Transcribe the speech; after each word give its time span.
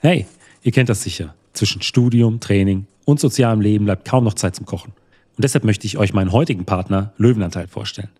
Hey, 0.00 0.26
ihr 0.62 0.70
kennt 0.70 0.88
das 0.88 1.02
sicher. 1.02 1.34
Zwischen 1.54 1.82
Studium, 1.82 2.38
Training 2.38 2.86
und 3.04 3.18
sozialem 3.18 3.60
Leben 3.60 3.84
bleibt 3.84 4.06
kaum 4.06 4.22
noch 4.22 4.34
Zeit 4.34 4.54
zum 4.54 4.64
Kochen. 4.64 4.92
Und 5.36 5.42
deshalb 5.42 5.64
möchte 5.64 5.88
ich 5.88 5.98
euch 5.98 6.12
meinen 6.12 6.30
heutigen 6.30 6.64
Partner 6.64 7.12
Löwenanteil 7.16 7.66
vorstellen. 7.66 8.10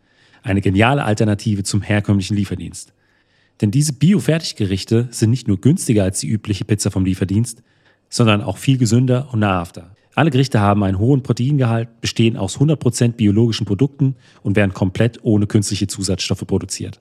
Eine 0.43 0.61
geniale 0.61 1.05
Alternative 1.05 1.63
zum 1.63 1.83
herkömmlichen 1.83 2.37
Lieferdienst. 2.37 2.93
Denn 3.61 3.71
diese 3.71 3.93
Bio-Fertiggerichte 3.93 5.07
sind 5.13 5.31
nicht 5.31 5.47
nur 5.47 5.61
günstiger 5.61 6.03
als 6.03 6.19
die 6.19 6.27
übliche 6.27 6.65
Pizza 6.65 6.91
vom 6.91 7.05
Lieferdienst, 7.05 7.63
sondern 8.09 8.43
auch 8.43 8.57
viel 8.57 8.79
gesünder 8.79 9.29
und 9.31 9.39
nahrhafter. 9.39 9.95
Alle 10.17 10.33
Gerichte 10.33 10.59
haben 10.59 10.83
einen 10.83 10.99
hohen 10.99 11.23
Proteingehalt, 11.23 12.01
bestehen 12.01 12.37
aus 12.37 12.59
100% 12.59 13.13
biologischen 13.13 13.67
Produkten 13.67 14.17
und 14.43 14.57
werden 14.57 14.75
komplett 14.75 15.21
ohne 15.23 15.47
künstliche 15.47 15.87
Zusatzstoffe 15.87 16.45
produziert. 16.45 17.01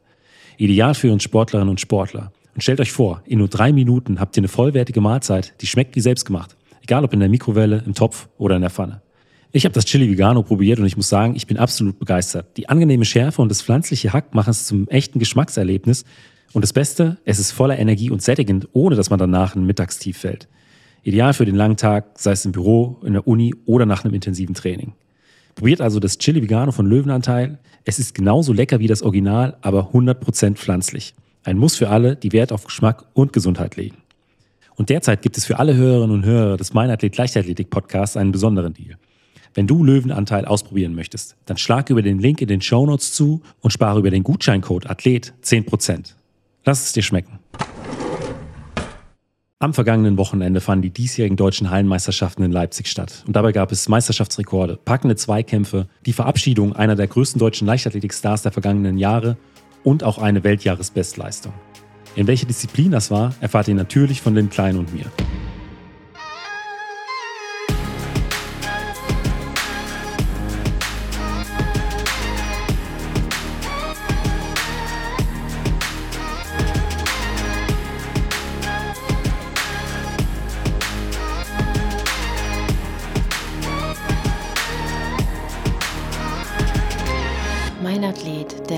Ideal 0.58 0.94
für 0.94 1.12
uns 1.12 1.24
Sportlerinnen 1.24 1.70
und 1.70 1.82
Sportler. 1.82 2.32
Und 2.58 2.64
stellt 2.64 2.80
euch 2.80 2.92
vor, 2.92 3.22
in 3.28 3.38
nur 3.38 3.50
drei 3.50 3.72
Minuten 3.72 4.20
habt 4.20 4.36
ihr 4.36 4.42
eine 4.42 4.48
vollwertige 4.48 5.00
Mahlzeit, 5.00 5.54
die 5.62 5.68
schmeckt 5.68 5.96
wie 5.96 6.00
selbstgemacht. 6.00 6.58
Egal 6.82 7.04
ob 7.04 7.14
in 7.14 7.20
der 7.20 7.30
Mikrowelle, 7.30 7.84
im 7.86 7.94
Topf 7.94 8.30
oder 8.40 8.56
in 8.56 8.62
der 8.62 8.72
Pfanne. 8.72 9.04
Ich 9.52 9.64
habe 9.64 9.74
das 9.74 9.86
Chili 9.86 10.10
Vegano 10.10 10.42
probiert 10.42 10.80
und 10.80 10.88
ich 10.88 10.98
muss 10.98 11.08
sagen, 11.08 11.36
ich 11.36 11.46
bin 11.46 11.58
absolut 11.58 12.00
begeistert. 12.00 12.58
Die 12.58 12.68
angenehme 12.68 13.06
Schärfe 13.06 13.44
und 13.44 13.50
das 13.50 13.62
pflanzliche 13.62 14.12
Hack 14.12 14.34
machen 14.34 14.50
es 14.50 14.66
zum 14.66 14.88
echten 14.88 15.20
Geschmackserlebnis. 15.20 16.04
Und 16.52 16.64
das 16.64 16.74
Beste, 16.74 17.20
es 17.26 17.38
ist 17.38 17.52
voller 17.52 17.78
Energie 17.78 18.10
und 18.10 18.24
sättigend, 18.24 18.68
ohne 18.74 18.96
dass 18.96 19.12
man 19.12 19.20
danach 19.20 19.56
in 19.56 19.68
Mittagstief 19.68 20.18
fällt. 20.18 20.48
Ideal 21.04 21.36
für 21.36 21.46
den 21.46 21.56
langen 21.56 21.78
Tag, 21.78 22.18
sei 22.18 22.32
es 22.32 22.44
im 22.44 22.54
Büro, 22.54 23.00
in 23.04 23.14
der 23.14 23.28
Uni 23.28 23.54
oder 23.68 23.86
nach 23.86 24.04
einem 24.04 24.16
intensiven 24.16 24.56
Training. 24.56 24.94
Probiert 25.54 25.80
also 25.80 26.00
das 26.00 26.18
Chili 26.18 26.42
Vegano 26.42 26.72
von 26.72 26.88
Löwenanteil. 26.88 27.60
Es 27.86 28.00
ist 28.00 28.16
genauso 28.16 28.52
lecker 28.52 28.80
wie 28.80 28.88
das 28.88 29.04
Original, 29.04 29.58
aber 29.62 29.92
100% 29.94 30.56
pflanzlich. 30.56 31.14
Ein 31.48 31.60
Muss 31.60 31.78
für 31.78 31.88
alle, 31.88 32.18
die 32.18 32.34
Wert 32.34 32.52
auf 32.52 32.66
Geschmack 32.66 33.06
und 33.14 33.32
Gesundheit 33.32 33.78
legen. 33.78 33.96
Und 34.76 34.90
derzeit 34.90 35.22
gibt 35.22 35.38
es 35.38 35.46
für 35.46 35.60
alle 35.60 35.76
Hörerinnen 35.76 36.14
und 36.14 36.26
Hörer 36.26 36.58
des 36.58 36.74
Mein 36.74 36.90
Athlet 36.90 37.16
Leichtathletik 37.16 37.70
Podcasts 37.70 38.18
einen 38.18 38.34
besonderen 38.34 38.74
Deal. 38.74 38.98
Wenn 39.54 39.66
du 39.66 39.82
Löwenanteil 39.82 40.44
ausprobieren 40.44 40.94
möchtest, 40.94 41.38
dann 41.46 41.56
schlag 41.56 41.90
über 41.90 42.02
den 42.02 42.20
Link 42.20 42.42
in 42.42 42.50
den 42.50 42.60
Show 42.60 42.86
Notes 42.86 43.14
zu 43.14 43.44
und 43.62 43.72
spare 43.72 44.00
über 44.00 44.10
den 44.10 44.24
Gutscheincode 44.24 44.90
Athlet 44.90 45.36
10%. 45.42 46.16
Lass 46.66 46.84
es 46.84 46.92
dir 46.92 47.02
schmecken. 47.02 47.40
Am 49.60 49.74
vergangenen 49.74 50.18
Wochenende 50.18 50.60
fanden 50.60 50.82
die 50.82 50.90
diesjährigen 50.90 51.38
deutschen 51.38 51.70
Hallenmeisterschaften 51.70 52.44
in 52.44 52.52
Leipzig 52.52 52.88
statt. 52.88 53.24
Und 53.26 53.38
dabei 53.38 53.54
gab 53.54 53.72
es 53.72 53.88
Meisterschaftsrekorde, 53.88 54.78
packende 54.84 55.16
Zweikämpfe, 55.16 55.88
die 56.06 56.12
Verabschiedung 56.12 56.76
einer 56.76 56.98
der 56.98 57.08
größten 57.08 57.40
deutschen 57.40 57.68
Leichtathletikstars 57.68 58.42
der 58.42 58.52
vergangenen 58.52 58.98
Jahre 58.98 59.38
und 59.88 60.04
auch 60.04 60.18
eine 60.18 60.44
Weltjahresbestleistung. 60.44 61.54
In 62.18 62.28
welcher 62.28 62.46
Disziplin 62.46 62.92
das 62.92 63.10
war, 63.10 63.34
erfahrt 63.40 63.70
ihr 63.70 63.76
natürlich 63.76 64.22
von 64.22 64.36
den 64.36 64.50
Kleinen 64.50 64.80
und 64.80 64.94
mir. 64.94 65.06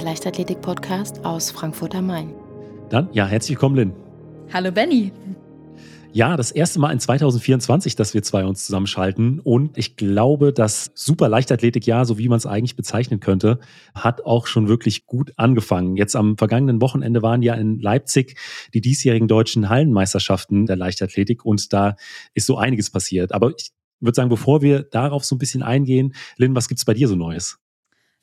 Leichtathletik-Podcast 0.09 1.23
aus 1.23 1.51
Frankfurt 1.51 1.93
am 1.93 2.07
Main. 2.07 2.33
Dann, 2.89 3.09
ja, 3.13 3.27
herzlich 3.27 3.57
willkommen, 3.57 3.75
Lynn. 3.75 3.93
Hallo, 4.51 4.71
Benny. 4.71 5.11
Ja, 6.11 6.35
das 6.35 6.49
erste 6.49 6.79
Mal 6.79 6.91
in 6.91 6.99
2024, 6.99 7.95
dass 7.95 8.15
wir 8.15 8.23
zwei 8.23 8.43
uns 8.43 8.65
zusammenschalten. 8.65 9.39
Und 9.39 9.77
ich 9.77 9.97
glaube, 9.97 10.51
das 10.51 10.89
super 10.95 11.29
Leichtathletikjahr, 11.29 12.05
so 12.05 12.17
wie 12.17 12.27
man 12.27 12.37
es 12.37 12.47
eigentlich 12.47 12.75
bezeichnen 12.75 13.19
könnte, 13.19 13.59
hat 13.93 14.25
auch 14.25 14.47
schon 14.47 14.67
wirklich 14.67 15.05
gut 15.05 15.31
angefangen. 15.37 15.95
Jetzt 15.95 16.15
am 16.15 16.39
vergangenen 16.39 16.81
Wochenende 16.81 17.21
waren 17.21 17.43
ja 17.43 17.53
in 17.53 17.77
Leipzig 17.79 18.35
die 18.73 18.81
diesjährigen 18.81 19.27
deutschen 19.27 19.69
Hallenmeisterschaften 19.69 20.65
der 20.65 20.75
Leichtathletik 20.75 21.45
und 21.45 21.71
da 21.71 21.97
ist 22.33 22.47
so 22.47 22.57
einiges 22.57 22.89
passiert. 22.89 23.31
Aber 23.31 23.51
ich 23.55 23.69
würde 23.99 24.15
sagen, 24.15 24.29
bevor 24.29 24.63
wir 24.63 24.81
darauf 24.81 25.23
so 25.23 25.35
ein 25.35 25.39
bisschen 25.39 25.61
eingehen, 25.61 26.15
Lynn, 26.37 26.55
was 26.55 26.67
gibt 26.67 26.79
es 26.79 26.85
bei 26.85 26.95
dir 26.95 27.07
so 27.07 27.15
Neues? 27.15 27.59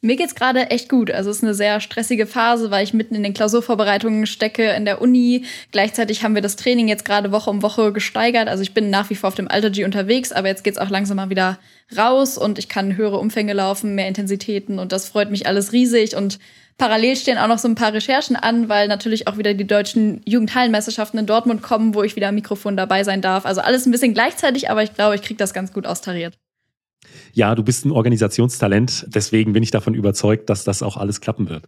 Mir 0.02 0.16
geht's 0.16 0.34
gerade 0.34 0.70
echt 0.70 0.88
gut. 0.88 1.10
Also 1.10 1.30
es 1.30 1.38
ist 1.38 1.42
eine 1.42 1.54
sehr 1.54 1.80
stressige 1.80 2.26
Phase, 2.26 2.70
weil 2.70 2.84
ich 2.84 2.92
mitten 2.92 3.14
in 3.14 3.22
den 3.22 3.32
Klausurvorbereitungen 3.32 4.26
stecke 4.26 4.70
in 4.70 4.84
der 4.84 5.00
Uni. 5.00 5.44
Gleichzeitig 5.72 6.22
haben 6.22 6.34
wir 6.34 6.42
das 6.42 6.56
Training 6.56 6.86
jetzt 6.86 7.04
gerade 7.04 7.32
Woche 7.32 7.50
um 7.50 7.62
Woche 7.62 7.92
gesteigert. 7.92 8.48
Also 8.48 8.62
ich 8.62 8.74
bin 8.74 8.90
nach 8.90 9.10
wie 9.10 9.14
vor 9.14 9.28
auf 9.28 9.34
dem 9.34 9.48
Alter 9.48 9.70
G 9.70 9.84
unterwegs, 9.84 10.32
aber 10.32 10.48
jetzt 10.48 10.64
geht's 10.64 10.78
auch 10.78 10.90
langsam 10.90 11.16
mal 11.16 11.30
wieder 11.30 11.58
raus 11.96 12.36
und 12.36 12.58
ich 12.58 12.68
kann 12.68 12.96
höhere 12.96 13.18
Umfänge 13.18 13.54
laufen, 13.54 13.94
mehr 13.94 14.08
Intensitäten 14.08 14.78
und 14.78 14.92
das 14.92 15.08
freut 15.08 15.30
mich 15.30 15.46
alles 15.46 15.72
riesig 15.72 16.14
und 16.14 16.38
Parallel 16.78 17.16
stehen 17.16 17.38
auch 17.38 17.48
noch 17.48 17.58
so 17.58 17.68
ein 17.68 17.74
paar 17.74 17.94
Recherchen 17.94 18.36
an, 18.36 18.68
weil 18.68 18.86
natürlich 18.86 19.26
auch 19.28 19.38
wieder 19.38 19.54
die 19.54 19.66
deutschen 19.66 20.20
Jugendhallenmeisterschaften 20.26 21.18
in 21.18 21.26
Dortmund 21.26 21.62
kommen, 21.62 21.94
wo 21.94 22.02
ich 22.02 22.16
wieder 22.16 22.28
am 22.28 22.34
Mikrofon 22.34 22.76
dabei 22.76 23.02
sein 23.02 23.22
darf. 23.22 23.46
Also 23.46 23.62
alles 23.62 23.86
ein 23.86 23.92
bisschen 23.92 24.12
gleichzeitig, 24.12 24.68
aber 24.68 24.82
ich 24.82 24.92
glaube, 24.92 25.14
ich 25.14 25.22
kriege 25.22 25.38
das 25.38 25.54
ganz 25.54 25.72
gut 25.72 25.86
austariert. 25.86 26.36
Ja, 27.32 27.54
du 27.54 27.62
bist 27.62 27.84
ein 27.84 27.92
Organisationstalent, 27.92 29.06
deswegen 29.08 29.52
bin 29.52 29.62
ich 29.62 29.70
davon 29.70 29.94
überzeugt, 29.94 30.50
dass 30.50 30.64
das 30.64 30.82
auch 30.82 30.96
alles 30.96 31.20
klappen 31.20 31.48
wird. 31.48 31.66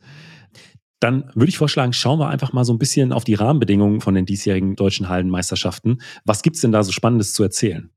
Dann 1.01 1.31
würde 1.35 1.49
ich 1.49 1.59
vorschlagen, 1.59 1.93
schauen 1.93 2.19
wir 2.19 2.29
einfach 2.29 2.53
mal 2.53 2.65
so 2.65 2.73
ein 2.73 2.79
bisschen 2.79 3.13
auf 3.13 3.25
die 3.25 3.35
Rahmenbedingungen 3.35 4.01
von 4.01 4.15
den 4.15 4.27
diesjährigen 4.27 4.75
deutschen 4.75 5.09
Hallenmeisterschaften. 5.09 6.03
Was 6.25 6.43
gibt's 6.43 6.61
denn 6.61 6.73
da 6.73 6.83
so 6.83 6.91
Spannendes 6.91 7.35
zu 7.35 7.43
erzählen? 7.43 7.91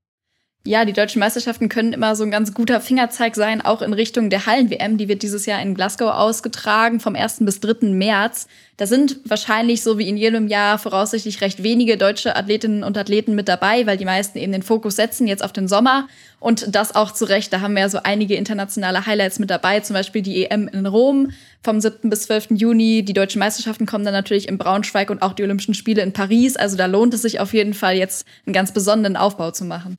Ja, 0.63 0.85
die 0.85 0.93
deutschen 0.93 1.19
Meisterschaften 1.19 1.69
können 1.69 1.91
immer 1.91 2.15
so 2.15 2.23
ein 2.23 2.29
ganz 2.29 2.53
guter 2.53 2.81
Fingerzeig 2.81 3.35
sein, 3.35 3.61
auch 3.61 3.81
in 3.81 3.93
Richtung 3.93 4.29
der 4.29 4.45
Hallen-WM. 4.45 4.99
Die 4.99 5.07
wird 5.07 5.23
dieses 5.23 5.47
Jahr 5.47 5.59
in 5.59 5.73
Glasgow 5.73 6.11
ausgetragen, 6.11 6.99
vom 6.99 7.15
1. 7.15 7.39
bis 7.39 7.61
3. 7.61 7.87
März. 7.87 8.47
Da 8.77 8.85
sind 8.85 9.21
wahrscheinlich, 9.25 9.81
so 9.81 9.97
wie 9.97 10.07
in 10.07 10.17
jedem 10.17 10.47
Jahr, 10.47 10.77
voraussichtlich 10.77 11.41
recht 11.41 11.63
wenige 11.63 11.97
deutsche 11.97 12.35
Athletinnen 12.35 12.83
und 12.83 12.95
Athleten 12.95 13.33
mit 13.33 13.47
dabei, 13.47 13.87
weil 13.87 13.97
die 13.97 14.05
meisten 14.05 14.37
eben 14.37 14.51
den 14.51 14.61
Fokus 14.61 14.97
setzen 14.97 15.25
jetzt 15.25 15.43
auf 15.43 15.51
den 15.51 15.67
Sommer. 15.67 16.07
Und 16.41 16.75
das 16.75 16.95
auch 16.95 17.11
zu 17.11 17.25
Recht. 17.25 17.53
Da 17.53 17.61
haben 17.61 17.75
wir 17.75 17.81
ja 17.81 17.89
so 17.89 17.99
einige 18.03 18.35
internationale 18.35 19.05
Highlights 19.05 19.37
mit 19.37 19.51
dabei, 19.51 19.79
zum 19.81 19.93
Beispiel 19.93 20.23
die 20.23 20.43
EM 20.47 20.67
in 20.67 20.87
Rom 20.87 21.31
vom 21.63 21.79
7. 21.79 22.09
bis 22.09 22.23
12. 22.23 22.47
Juni. 22.55 23.05
Die 23.05 23.13
deutschen 23.13 23.37
Meisterschaften 23.37 23.85
kommen 23.85 24.03
dann 24.03 24.15
natürlich 24.15 24.47
in 24.47 24.57
Braunschweig 24.57 25.11
und 25.11 25.21
auch 25.21 25.33
die 25.33 25.43
Olympischen 25.43 25.75
Spiele 25.75 26.01
in 26.01 26.13
Paris. 26.13 26.57
Also 26.57 26.77
da 26.77 26.87
lohnt 26.87 27.13
es 27.13 27.21
sich 27.21 27.39
auf 27.39 27.53
jeden 27.53 27.75
Fall 27.75 27.95
jetzt 27.95 28.25
einen 28.47 28.53
ganz 28.53 28.73
besonderen 28.73 29.17
Aufbau 29.17 29.51
zu 29.51 29.65
machen. 29.65 29.97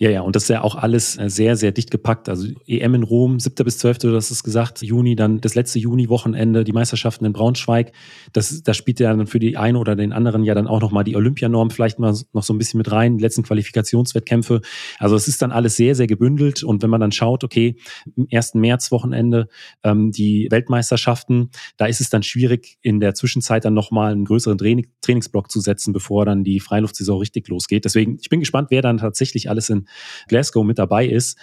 Ja, 0.00 0.10
ja, 0.10 0.20
und 0.20 0.36
das 0.36 0.44
ist 0.44 0.48
ja 0.50 0.62
auch 0.62 0.76
alles 0.76 1.18
äh, 1.18 1.28
sehr, 1.28 1.56
sehr 1.56 1.72
dicht 1.72 1.90
gepackt. 1.90 2.28
Also 2.28 2.46
EM 2.68 2.94
in 2.94 3.02
Rom, 3.02 3.40
7. 3.40 3.64
bis 3.64 3.78
12. 3.78 3.98
du 3.98 4.14
hast 4.14 4.30
es 4.30 4.44
gesagt, 4.44 4.80
Juni, 4.80 5.16
dann 5.16 5.40
das 5.40 5.56
letzte 5.56 5.80
Juni-Wochenende, 5.80 6.62
die 6.62 6.70
Meisterschaften 6.70 7.24
in 7.24 7.32
Braunschweig. 7.32 7.90
Das, 8.32 8.62
das 8.62 8.76
spielt 8.76 9.00
ja 9.00 9.12
dann 9.12 9.26
für 9.26 9.40
die 9.40 9.56
einen 9.56 9.76
oder 9.76 9.96
den 9.96 10.12
anderen 10.12 10.44
ja 10.44 10.54
dann 10.54 10.68
auch 10.68 10.80
nochmal 10.80 11.02
die 11.02 11.16
Olympianorm 11.16 11.70
vielleicht 11.70 11.98
mal 11.98 12.14
noch 12.32 12.44
so 12.44 12.54
ein 12.54 12.58
bisschen 12.58 12.78
mit 12.78 12.92
rein, 12.92 13.16
die 13.16 13.22
letzten 13.24 13.42
Qualifikationswettkämpfe. 13.42 14.60
Also 15.00 15.16
es 15.16 15.26
ist 15.26 15.42
dann 15.42 15.50
alles 15.50 15.74
sehr, 15.74 15.96
sehr 15.96 16.06
gebündelt. 16.06 16.62
Und 16.62 16.80
wenn 16.84 16.90
man 16.90 17.00
dann 17.00 17.10
schaut, 17.10 17.42
okay, 17.42 17.74
im 18.14 18.28
1. 18.32 18.54
März-Wochenende 18.54 19.48
ähm, 19.82 20.12
die 20.12 20.46
Weltmeisterschaften, 20.48 21.50
da 21.76 21.86
ist 21.86 22.00
es 22.00 22.08
dann 22.08 22.22
schwierig, 22.22 22.78
in 22.82 23.00
der 23.00 23.14
Zwischenzeit 23.14 23.64
dann 23.64 23.74
nochmal 23.74 24.12
einen 24.12 24.26
größeren 24.26 24.58
Training, 24.58 24.86
Trainingsblock 25.00 25.50
zu 25.50 25.58
setzen, 25.58 25.92
bevor 25.92 26.24
dann 26.24 26.44
die 26.44 26.60
Freiluftsaison 26.60 27.18
richtig 27.18 27.48
losgeht. 27.48 27.84
Deswegen, 27.84 28.18
ich 28.20 28.28
bin 28.28 28.38
gespannt, 28.38 28.68
wer 28.70 28.80
dann 28.80 28.98
tatsächlich 28.98 29.50
alles 29.50 29.68
in 29.70 29.87
Glasgow 30.28 30.64
mit 30.64 30.78
dabei 30.78 31.06
ist. 31.06 31.38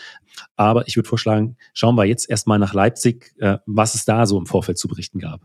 Aber 0.55 0.87
ich 0.87 0.95
würde 0.95 1.07
vorschlagen, 1.07 1.57
schauen 1.73 1.95
wir 1.95 2.05
jetzt 2.05 2.29
erstmal 2.29 2.59
nach 2.59 2.73
Leipzig, 2.73 3.33
äh, 3.39 3.57
was 3.65 3.95
es 3.95 4.05
da 4.05 4.25
so 4.25 4.37
im 4.37 4.45
Vorfeld 4.45 4.77
zu 4.77 4.87
berichten 4.87 5.19
gab. 5.19 5.41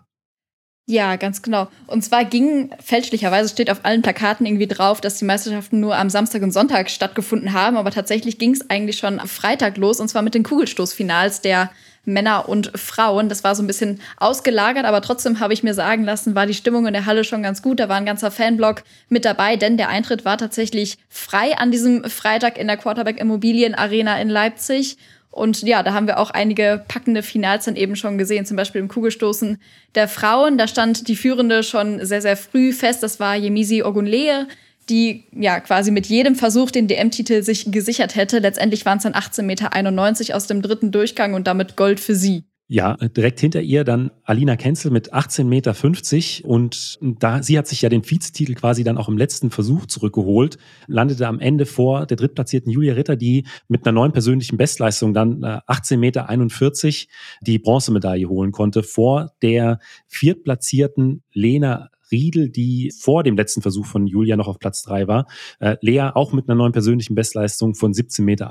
Ja, 0.90 1.14
ganz 1.14 1.42
genau. 1.42 1.68
Und 1.86 2.02
zwar 2.02 2.24
ging 2.24 2.74
fälschlicherweise 2.80 3.48
steht 3.48 3.70
auf 3.70 3.84
allen 3.84 4.02
Plakaten 4.02 4.44
irgendwie 4.44 4.66
drauf, 4.66 5.00
dass 5.00 5.18
die 5.18 5.24
Meisterschaften 5.24 5.78
nur 5.78 5.96
am 5.96 6.10
Samstag 6.10 6.42
und 6.42 6.50
Sonntag 6.50 6.90
stattgefunden 6.90 7.52
haben, 7.52 7.76
aber 7.76 7.92
tatsächlich 7.92 8.38
ging 8.38 8.52
es 8.52 8.68
eigentlich 8.70 8.98
schon 8.98 9.20
am 9.20 9.28
Freitag 9.28 9.76
los 9.76 10.00
und 10.00 10.08
zwar 10.08 10.22
mit 10.22 10.34
den 10.34 10.42
Kugelstoßfinals 10.42 11.42
der 11.42 11.70
Männer 12.12 12.48
und 12.48 12.72
Frauen. 12.78 13.28
Das 13.28 13.44
war 13.44 13.54
so 13.54 13.62
ein 13.62 13.66
bisschen 13.66 14.00
ausgelagert, 14.18 14.84
aber 14.84 15.00
trotzdem 15.00 15.40
habe 15.40 15.52
ich 15.52 15.62
mir 15.62 15.74
sagen 15.74 16.04
lassen, 16.04 16.34
war 16.34 16.46
die 16.46 16.54
Stimmung 16.54 16.86
in 16.86 16.92
der 16.92 17.06
Halle 17.06 17.24
schon 17.24 17.42
ganz 17.42 17.62
gut. 17.62 17.80
Da 17.80 17.88
war 17.88 17.96
ein 17.96 18.06
ganzer 18.06 18.30
Fanblock 18.30 18.82
mit 19.08 19.24
dabei, 19.24 19.56
denn 19.56 19.76
der 19.76 19.88
Eintritt 19.88 20.24
war 20.24 20.38
tatsächlich 20.38 20.98
frei 21.08 21.56
an 21.56 21.70
diesem 21.70 22.04
Freitag 22.04 22.58
in 22.58 22.66
der 22.66 22.76
Quarterback 22.76 23.20
Immobilien 23.20 23.74
Arena 23.74 24.20
in 24.20 24.28
Leipzig. 24.28 24.96
Und 25.30 25.62
ja, 25.62 25.82
da 25.82 25.94
haben 25.94 26.08
wir 26.08 26.18
auch 26.18 26.30
einige 26.30 26.84
packende 26.88 27.22
Finals 27.22 27.66
dann 27.66 27.76
eben 27.76 27.94
schon 27.94 28.18
gesehen, 28.18 28.46
zum 28.46 28.56
Beispiel 28.56 28.80
im 28.80 28.88
Kugelstoßen 28.88 29.60
der 29.94 30.08
Frauen. 30.08 30.58
Da 30.58 30.66
stand 30.66 31.06
die 31.06 31.14
Führende 31.14 31.62
schon 31.62 32.04
sehr, 32.04 32.20
sehr 32.20 32.36
früh 32.36 32.72
fest. 32.72 33.02
Das 33.02 33.20
war 33.20 33.36
Yemisi 33.36 33.82
Ogunleye 33.82 34.46
die 34.90 35.24
ja 35.32 35.60
quasi 35.60 35.90
mit 35.90 36.06
jedem 36.06 36.34
Versuch 36.34 36.70
den 36.70 36.88
DM-Titel 36.88 37.42
sich 37.42 37.70
gesichert 37.70 38.16
hätte. 38.16 38.40
Letztendlich 38.40 38.84
waren 38.84 38.98
es 38.98 39.04
dann 39.04 39.14
18,91 39.14 39.42
Meter 39.44 40.36
aus 40.36 40.46
dem 40.46 40.60
dritten 40.60 40.90
Durchgang 40.90 41.34
und 41.34 41.46
damit 41.46 41.76
Gold 41.76 42.00
für 42.00 42.14
sie. 42.14 42.44
Ja, 42.72 42.94
direkt 42.94 43.40
hinter 43.40 43.62
ihr 43.62 43.82
dann 43.82 44.12
Alina 44.22 44.54
Kenzel 44.54 44.92
mit 44.92 45.12
18,50 45.12 45.44
Meter 45.44 45.74
und 46.48 46.98
da, 47.18 47.42
sie 47.42 47.58
hat 47.58 47.66
sich 47.66 47.82
ja 47.82 47.88
den 47.88 48.08
Vizetitel 48.08 48.54
quasi 48.54 48.84
dann 48.84 48.96
auch 48.96 49.08
im 49.08 49.18
letzten 49.18 49.50
Versuch 49.50 49.86
zurückgeholt, 49.86 50.56
landete 50.86 51.26
am 51.26 51.40
Ende 51.40 51.66
vor 51.66 52.06
der 52.06 52.16
drittplatzierten 52.16 52.70
Julia 52.70 52.94
Ritter, 52.94 53.16
die 53.16 53.44
mit 53.66 53.84
einer 53.84 53.92
neuen 53.92 54.12
persönlichen 54.12 54.56
Bestleistung 54.56 55.14
dann 55.14 55.44
18,41 55.44 55.96
Meter 55.96 57.08
die 57.40 57.58
Bronzemedaille 57.58 58.28
holen 58.28 58.52
konnte, 58.52 58.84
vor 58.84 59.32
der 59.42 59.80
viertplatzierten 60.06 61.24
Lena 61.32 61.90
Riedel, 62.10 62.50
die 62.50 62.92
vor 62.98 63.22
dem 63.22 63.36
letzten 63.36 63.62
Versuch 63.62 63.86
von 63.86 64.06
Julia 64.06 64.36
noch 64.36 64.48
auf 64.48 64.58
Platz 64.58 64.82
drei 64.82 65.08
war. 65.08 65.26
Äh, 65.58 65.76
Lea 65.80 66.10
auch 66.14 66.32
mit 66.32 66.48
einer 66.48 66.56
neuen 66.56 66.72
persönlichen 66.72 67.14
Bestleistung 67.14 67.74
von 67.74 67.92
17,81 67.92 68.22
Meter. 68.24 68.50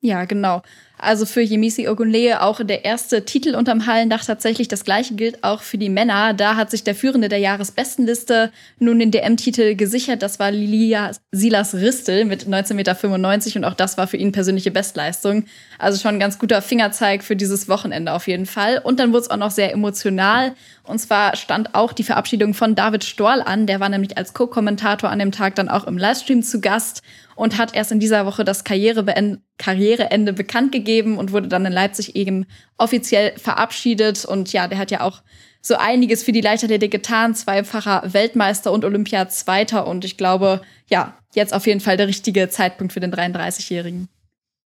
Ja, 0.00 0.26
genau. 0.26 0.62
Also 0.96 1.26
für 1.26 1.40
Yemisi 1.40 1.88
Ogunleye 1.88 2.40
auch 2.40 2.60
der 2.64 2.84
erste 2.84 3.24
Titel 3.24 3.56
unterm 3.56 3.86
Hallendach 3.86 4.24
tatsächlich. 4.24 4.68
Das 4.68 4.84
gleiche 4.84 5.14
gilt 5.14 5.42
auch 5.42 5.62
für 5.62 5.78
die 5.78 5.88
Männer. 5.88 6.34
Da 6.34 6.54
hat 6.54 6.70
sich 6.70 6.84
der 6.84 6.94
Führende 6.94 7.28
der 7.28 7.38
Jahresbestenliste 7.38 8.52
nun 8.78 9.00
den 9.00 9.10
DM-Titel 9.10 9.74
gesichert. 9.74 10.22
Das 10.22 10.38
war 10.38 10.52
Lilia 10.52 11.12
Silas 11.32 11.74
Ristel 11.74 12.24
mit 12.24 12.44
19,95 12.46 12.74
Meter 12.74 13.56
und 13.56 13.64
auch 13.64 13.74
das 13.74 13.98
war 13.98 14.06
für 14.06 14.16
ihn 14.16 14.30
persönliche 14.30 14.70
Bestleistung. 14.70 15.44
Also 15.78 16.00
schon 16.00 16.16
ein 16.16 16.20
ganz 16.20 16.38
guter 16.38 16.62
Fingerzeig 16.62 17.24
für 17.24 17.36
dieses 17.36 17.68
Wochenende 17.68 18.12
auf 18.12 18.28
jeden 18.28 18.46
Fall. 18.46 18.80
Und 18.82 19.00
dann 19.00 19.12
wurde 19.12 19.22
es 19.22 19.30
auch 19.30 19.36
noch 19.36 19.52
sehr 19.52 19.72
emotional. 19.72 20.54
Und 20.88 20.98
zwar 20.98 21.36
stand 21.36 21.74
auch 21.74 21.92
die 21.92 22.02
Verabschiedung 22.02 22.54
von 22.54 22.74
David 22.74 23.04
Storl 23.04 23.42
an. 23.42 23.66
Der 23.66 23.78
war 23.78 23.90
nämlich 23.90 24.16
als 24.16 24.32
Co-Kommentator 24.32 25.10
an 25.10 25.18
dem 25.18 25.32
Tag 25.32 25.54
dann 25.54 25.68
auch 25.68 25.84
im 25.84 25.98
Livestream 25.98 26.42
zu 26.42 26.62
Gast 26.62 27.02
und 27.36 27.58
hat 27.58 27.74
erst 27.74 27.92
in 27.92 28.00
dieser 28.00 28.24
Woche 28.24 28.42
das 28.42 28.64
Karrierebeend 28.64 29.40
Karriereende 29.58 30.32
bekannt 30.32 30.72
gegeben 30.72 31.18
und 31.18 31.32
wurde 31.32 31.48
dann 31.48 31.66
in 31.66 31.72
Leipzig 31.72 32.16
eben 32.16 32.46
offiziell 32.78 33.36
verabschiedet. 33.36 34.24
Und 34.24 34.52
ja, 34.54 34.66
der 34.66 34.78
hat 34.78 34.90
ja 34.90 35.02
auch 35.02 35.22
so 35.60 35.76
einiges 35.76 36.22
für 36.22 36.32
die 36.32 36.40
Leichtathletik 36.40 36.90
getan, 36.90 37.34
zweifacher 37.34 38.02
Weltmeister 38.06 38.72
und 38.72 38.86
Olympiazweiter. 38.86 39.86
Und 39.86 40.06
ich 40.06 40.16
glaube, 40.16 40.62
ja, 40.88 41.18
jetzt 41.34 41.52
auf 41.52 41.66
jeden 41.66 41.80
Fall 41.80 41.98
der 41.98 42.08
richtige 42.08 42.48
Zeitpunkt 42.48 42.94
für 42.94 43.00
den 43.00 43.12
33-Jährigen. 43.12 44.08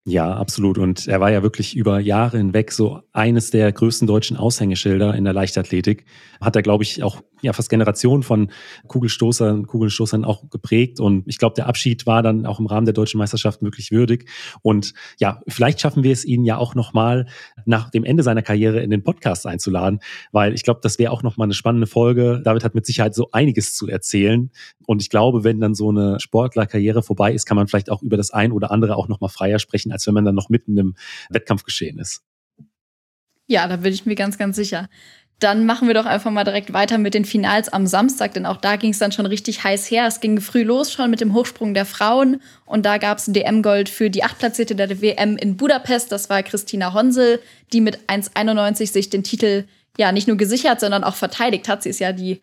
Ja, 0.05 0.35
absolut. 0.35 0.79
Und 0.79 1.07
er 1.07 1.21
war 1.21 1.31
ja 1.31 1.45
wirklich 1.45 1.77
über 1.77 2.01
Jahre 2.01 2.39
hinweg 2.39 2.73
so 2.73 3.03
eines 3.13 3.51
der 3.51 3.71
größten 3.71 4.09
deutschen 4.09 4.37
Aushängeschilder 4.37 5.15
in 5.15 5.23
der 5.23 5.33
Leichtathletik. 5.33 6.07
Hat 6.41 6.57
er, 6.57 6.63
glaube 6.63 6.83
ich, 6.83 7.05
auch 7.05 7.23
ja 7.41 7.53
fast 7.53 7.71
Generationen 7.71 8.25
von 8.25 8.51
Kugelstoßern, 8.89 9.67
Kugelstoßern 9.67 10.25
auch 10.25 10.51
geprägt. 10.51 10.99
Und 10.99 11.29
ich 11.29 11.39
glaube, 11.39 11.55
der 11.55 11.69
Abschied 11.69 12.05
war 12.05 12.23
dann 12.23 12.47
auch 12.47 12.59
im 12.59 12.67
Rahmen 12.67 12.85
der 12.85 12.95
deutschen 12.95 13.19
Meisterschaften 13.19 13.65
wirklich 13.65 13.93
würdig. 13.93 14.29
Und 14.63 14.93
ja, 15.21 15.41
vielleicht 15.47 15.81
schaffen 15.81 16.03
wir 16.03 16.13
es 16.13 16.25
ihn 16.25 16.45
ja 16.45 16.57
auch 16.57 16.75
nochmal 16.75 17.27
nach 17.65 17.91
dem 17.91 18.05
Ende 18.05 18.25
seiner 18.25 18.43
Karriere 18.43 18.81
in 18.81 18.91
den 18.91 19.05
Podcast 19.05 19.47
einzuladen, 19.47 20.01
weil 20.33 20.53
ich 20.55 20.65
glaube, 20.65 20.81
das 20.83 20.99
wäre 20.99 21.13
auch 21.13 21.23
nochmal 21.23 21.47
eine 21.47 21.55
spannende 21.55 21.87
Folge. 21.87 22.41
David 22.45 22.65
hat 22.65 22.75
mit 22.75 22.87
Sicherheit 22.87 23.15
so 23.15 23.29
einiges 23.31 23.77
zu 23.77 23.89
erzählen. 23.89 24.51
Und 24.87 25.01
ich 25.01 25.11
glaube, 25.11 25.45
wenn 25.45 25.61
dann 25.61 25.75
so 25.75 25.91
eine 25.91 26.19
Sportlerkarriere 26.19 27.03
vorbei 27.03 27.33
ist, 27.33 27.47
kann 27.47 27.57
man 27.57 27.69
vielleicht 27.69 27.91
auch 27.91 28.03
über 28.03 28.17
das 28.17 28.33
ein 28.33 28.51
oder 28.51 28.73
andere 28.73 28.97
auch 28.97 29.07
nochmal 29.07 29.31
freier 29.31 29.61
sprechen 29.61 29.92
als 29.93 30.07
wenn 30.07 30.15
man 30.15 30.25
dann 30.25 30.35
noch 30.35 30.49
mitten 30.49 30.77
im 30.77 30.95
Wettkampf 31.31 31.65
geschehen 31.65 31.99
ist. 31.99 32.23
Ja, 33.47 33.69
da 33.69 33.77
bin 33.77 33.93
ich 33.93 34.07
mir 34.07 34.15
ganz, 34.15 34.39
ganz 34.39 34.57
sicher. 34.57 34.89
Dann 35.39 35.67
machen 35.67 35.89
wir 35.89 35.95
doch 35.95 36.07
einfach 36.07 36.31
mal 36.31 36.45
direkt 36.45 36.73
weiter 36.73 36.99
mit 36.99 37.15
den 37.15 37.25
Finals 37.25 37.69
am 37.69 37.89
Samstag, 37.89 38.33
denn 38.33 38.47
auch 38.47 38.59
da 38.59 38.77
ging 38.77 38.93
es 38.93 38.99
dann 38.99 39.11
schon 39.11 39.27
richtig 39.27 39.65
heiß 39.65 39.91
her. 39.91 40.07
Es 40.07 40.21
ging 40.21 40.41
früh 40.41 40.63
los 40.63 40.93
schon 40.93 41.11
mit 41.11 41.21
dem 41.21 41.35
Hochsprung 41.35 41.75
der 41.75 41.85
Frauen 41.85 42.41
und 42.65 42.87
da 42.87 42.99
gab 42.99 43.19
es 43.19 43.27
ein 43.27 43.35
DM-Gold 43.35 43.89
für 43.89 44.09
die 44.09 44.23
Achtplatzierte 44.23 44.77
der 44.77 45.03
WM 45.03 45.37
in 45.37 45.57
Budapest. 45.57 46.13
Das 46.13 46.31
war 46.31 46.45
Christina 46.45 46.93
Honsel, 46.93 47.41
die 47.73 47.81
mit 47.81 48.09
1,91 48.09 48.93
sich 48.93 49.11
den 49.11 49.25
Titel 49.25 49.65
ja 49.99 50.13
nicht 50.13 50.29
nur 50.29 50.37
gesichert, 50.37 50.79
sondern 50.79 51.03
auch 51.03 51.17
verteidigt 51.17 51.69
hat. 51.69 51.83
Sie 51.83 51.91
ist 51.91 51.99
ja 51.99 52.13
die 52.13 52.41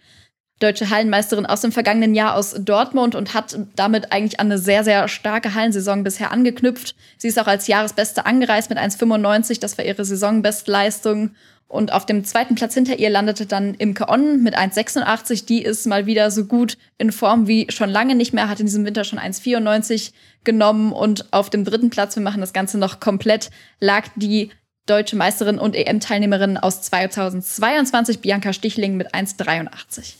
deutsche 0.60 0.90
Hallenmeisterin 0.90 1.46
aus 1.46 1.62
dem 1.62 1.72
vergangenen 1.72 2.14
Jahr 2.14 2.36
aus 2.36 2.56
Dortmund 2.60 3.16
und 3.16 3.34
hat 3.34 3.58
damit 3.76 4.12
eigentlich 4.12 4.40
an 4.40 4.48
eine 4.48 4.58
sehr, 4.58 4.84
sehr 4.84 5.08
starke 5.08 5.56
Hallensaison 5.56 6.04
bisher 6.04 6.32
angeknüpft. 6.32 6.96
Sie 7.18 7.30
ist 7.30 7.40
auch 7.40 7.48
als 7.48 7.68
Jahresbeste 7.68 8.26
angereist 8.26 8.70
mit 8.70 8.78
1,95. 8.78 9.60
Das 9.60 9.78
war 9.78 9.86
ihre 9.86 10.06
Saisonbestleistung. 10.06 11.32
Und 11.70 11.94
auf 11.94 12.06
dem 12.06 12.26
zweiten 12.26 12.56
Platz 12.56 12.74
hinter 12.74 12.98
ihr 12.98 13.12
landete 13.12 13.46
dann 13.46 13.76
Imke 13.76 14.10
Onn 14.10 14.42
mit 14.42 14.58
1,86. 14.58 15.46
Die 15.46 15.62
ist 15.62 15.86
mal 15.86 16.08
wieder 16.08 16.32
so 16.32 16.46
gut 16.46 16.78
in 16.98 17.12
Form 17.12 17.48
wie 17.48 17.68
schon 17.70 17.90
lange 17.90 18.16
nicht 18.16 18.34
mehr, 18.34 18.50
hat 18.50 18.60
in 18.60 18.66
diesem 18.66 18.86
Winter 18.86 19.04
schon 19.04 19.20
1,94 19.20 20.12
genommen. 20.44 20.92
Und 20.92 21.32
auf 21.32 21.52
dem 21.52 21.64
dritten 21.64 21.92
Platz, 21.92 22.16
wir 22.16 22.24
machen 22.24 22.42
das 22.42 22.54
Ganze 22.54 22.80
noch 22.80 23.00
komplett, 23.00 23.52
lag 23.80 24.08
die 24.16 24.50
deutsche 24.88 25.16
Meisterin 25.16 25.60
und 25.60 25.76
EM-Teilnehmerin 25.76 26.58
aus 26.58 26.82
2022, 26.82 28.20
Bianca 28.20 28.52
Stichling 28.52 28.98
mit 28.98 29.14
1,83. 29.14 30.16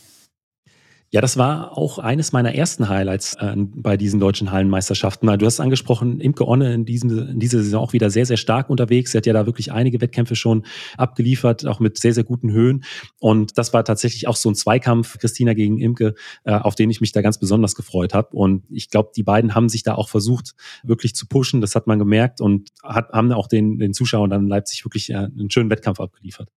Ja, 1.12 1.20
das 1.20 1.36
war 1.36 1.76
auch 1.76 1.98
eines 1.98 2.30
meiner 2.30 2.54
ersten 2.54 2.88
Highlights 2.88 3.34
äh, 3.40 3.56
bei 3.56 3.96
diesen 3.96 4.20
deutschen 4.20 4.52
Hallenmeisterschaften. 4.52 5.26
Du 5.38 5.44
hast 5.44 5.58
angesprochen, 5.58 6.20
Imke 6.20 6.46
Onne 6.46 6.72
in, 6.72 6.84
diesem, 6.84 7.30
in 7.30 7.40
dieser 7.40 7.64
Saison 7.64 7.82
auch 7.82 7.92
wieder 7.92 8.10
sehr, 8.10 8.26
sehr 8.26 8.36
stark 8.36 8.70
unterwegs. 8.70 9.10
Sie 9.10 9.18
hat 9.18 9.26
ja 9.26 9.32
da 9.32 9.44
wirklich 9.44 9.72
einige 9.72 10.00
Wettkämpfe 10.00 10.36
schon 10.36 10.64
abgeliefert, 10.96 11.66
auch 11.66 11.80
mit 11.80 11.98
sehr, 11.98 12.14
sehr 12.14 12.22
guten 12.22 12.52
Höhen. 12.52 12.84
Und 13.18 13.58
das 13.58 13.72
war 13.72 13.84
tatsächlich 13.84 14.28
auch 14.28 14.36
so 14.36 14.50
ein 14.50 14.54
Zweikampf, 14.54 15.18
Christina 15.18 15.52
gegen 15.54 15.80
Imke, 15.80 16.14
äh, 16.44 16.52
auf 16.52 16.76
den 16.76 16.90
ich 16.90 17.00
mich 17.00 17.10
da 17.10 17.22
ganz 17.22 17.40
besonders 17.40 17.74
gefreut 17.74 18.14
habe. 18.14 18.28
Und 18.36 18.62
ich 18.70 18.88
glaube, 18.88 19.10
die 19.16 19.24
beiden 19.24 19.56
haben 19.56 19.68
sich 19.68 19.82
da 19.82 19.96
auch 19.96 20.08
versucht, 20.08 20.54
wirklich 20.84 21.16
zu 21.16 21.26
pushen. 21.26 21.60
Das 21.60 21.74
hat 21.74 21.88
man 21.88 21.98
gemerkt 21.98 22.40
und 22.40 22.68
hat, 22.84 23.08
haben 23.08 23.32
auch 23.32 23.48
den, 23.48 23.80
den 23.80 23.94
Zuschauern 23.94 24.30
dann 24.30 24.42
in 24.42 24.48
Leipzig 24.48 24.84
wirklich 24.84 25.10
äh, 25.10 25.14
einen 25.16 25.50
schönen 25.50 25.70
Wettkampf 25.70 25.98
abgeliefert. 25.98 26.50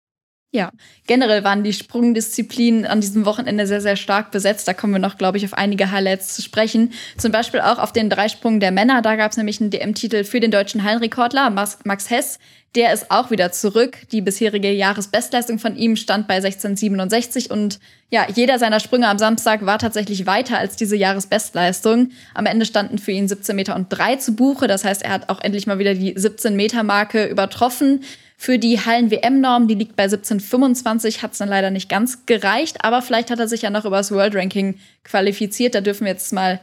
Ja, 0.55 0.71
generell 1.07 1.45
waren 1.45 1.65
die 1.65 1.73
Sprungdisziplinen 1.73 2.85
an 2.85 3.01
diesem 3.01 3.25
Wochenende 3.25 3.67
sehr, 3.67 3.81
sehr 3.81 3.97
stark 3.97 4.31
besetzt. 4.31 4.69
Da 4.69 4.75
kommen 4.75 4.93
wir 4.93 5.01
noch, 5.01 5.17
glaube 5.17 5.39
ich, 5.39 5.47
auf 5.47 5.55
einige 5.55 5.91
Highlights 5.91 6.35
zu 6.35 6.43
sprechen. 6.43 6.93
Zum 7.17 7.33
Beispiel 7.33 7.61
auch 7.61 7.79
auf 7.79 7.95
den 7.95 8.11
Dreisprung 8.11 8.61
der 8.61 8.71
Männer. 8.71 9.01
Da 9.01 9.17
gab 9.17 9.31
es 9.31 9.39
nämlich 9.39 9.63
einen 9.63 9.71
DM-Titel 9.71 10.25
für 10.25 10.41
den 10.41 10.51
deutschen 10.51 10.85
Hallenrekordler, 10.85 11.49
Max 11.49 12.11
Hess. 12.11 12.39
Der 12.75 12.93
ist 12.93 13.11
auch 13.11 13.31
wieder 13.31 13.51
zurück. 13.51 13.97
Die 14.13 14.21
bisherige 14.21 14.71
Jahresbestleistung 14.71 15.59
von 15.59 15.75
ihm 15.75 15.97
stand 15.97 16.29
bei 16.29 16.35
1667 16.35 17.51
und 17.51 17.81
ja, 18.11 18.27
jeder 18.35 18.59
seiner 18.59 18.81
Sprünge 18.81 19.09
am 19.09 19.19
Samstag 19.19 19.65
war 19.65 19.79
tatsächlich 19.79 20.27
weiter 20.27 20.59
als 20.59 20.77
diese 20.77 20.97
Jahresbestleistung. 20.97 22.11
Am 22.35 22.45
Ende 22.45 22.67
standen 22.67 22.99
für 22.99 23.13
ihn 23.13 23.27
17 23.27 23.57
Meter 23.57 23.75
und 23.75 23.89
drei 23.89 24.17
zu 24.17 24.37
Buche. 24.37 24.67
Das 24.67 24.85
heißt, 24.85 25.03
er 25.03 25.13
hat 25.13 25.31
auch 25.31 25.41
endlich 25.41 25.67
mal 25.67 25.79
wieder 25.79 25.95
die 25.95 26.13
17 26.15 26.55
Meter 26.57 26.83
Marke 26.83 27.25
übertroffen. 27.25 28.05
Für 28.43 28.59
die 28.59 28.81
Hallen-WM-Norm, 28.81 29.69
die 29.69 29.77
liegt 29.77 29.94
bei 29.94 30.03
1725, 30.03 31.23
hat 31.23 31.31
es 31.31 31.39
dann 31.39 31.49
leider 31.49 31.71
nicht 31.71 31.89
ganz 31.89 32.27
gereicht, 32.27 32.85
aber 32.85 33.00
vielleicht 33.00 33.31
hat 33.31 33.39
er 33.39 33.47
sich 33.47 33.62
ja 33.62 33.71
noch 33.71 33.85
übers 33.85 34.11
World 34.11 34.35
Ranking 34.35 34.81
qualifiziert. 35.05 35.77
Da 35.77 35.81
dürfen 35.81 36.06
wir 36.06 36.12
jetzt 36.12 36.33
mal 36.33 36.61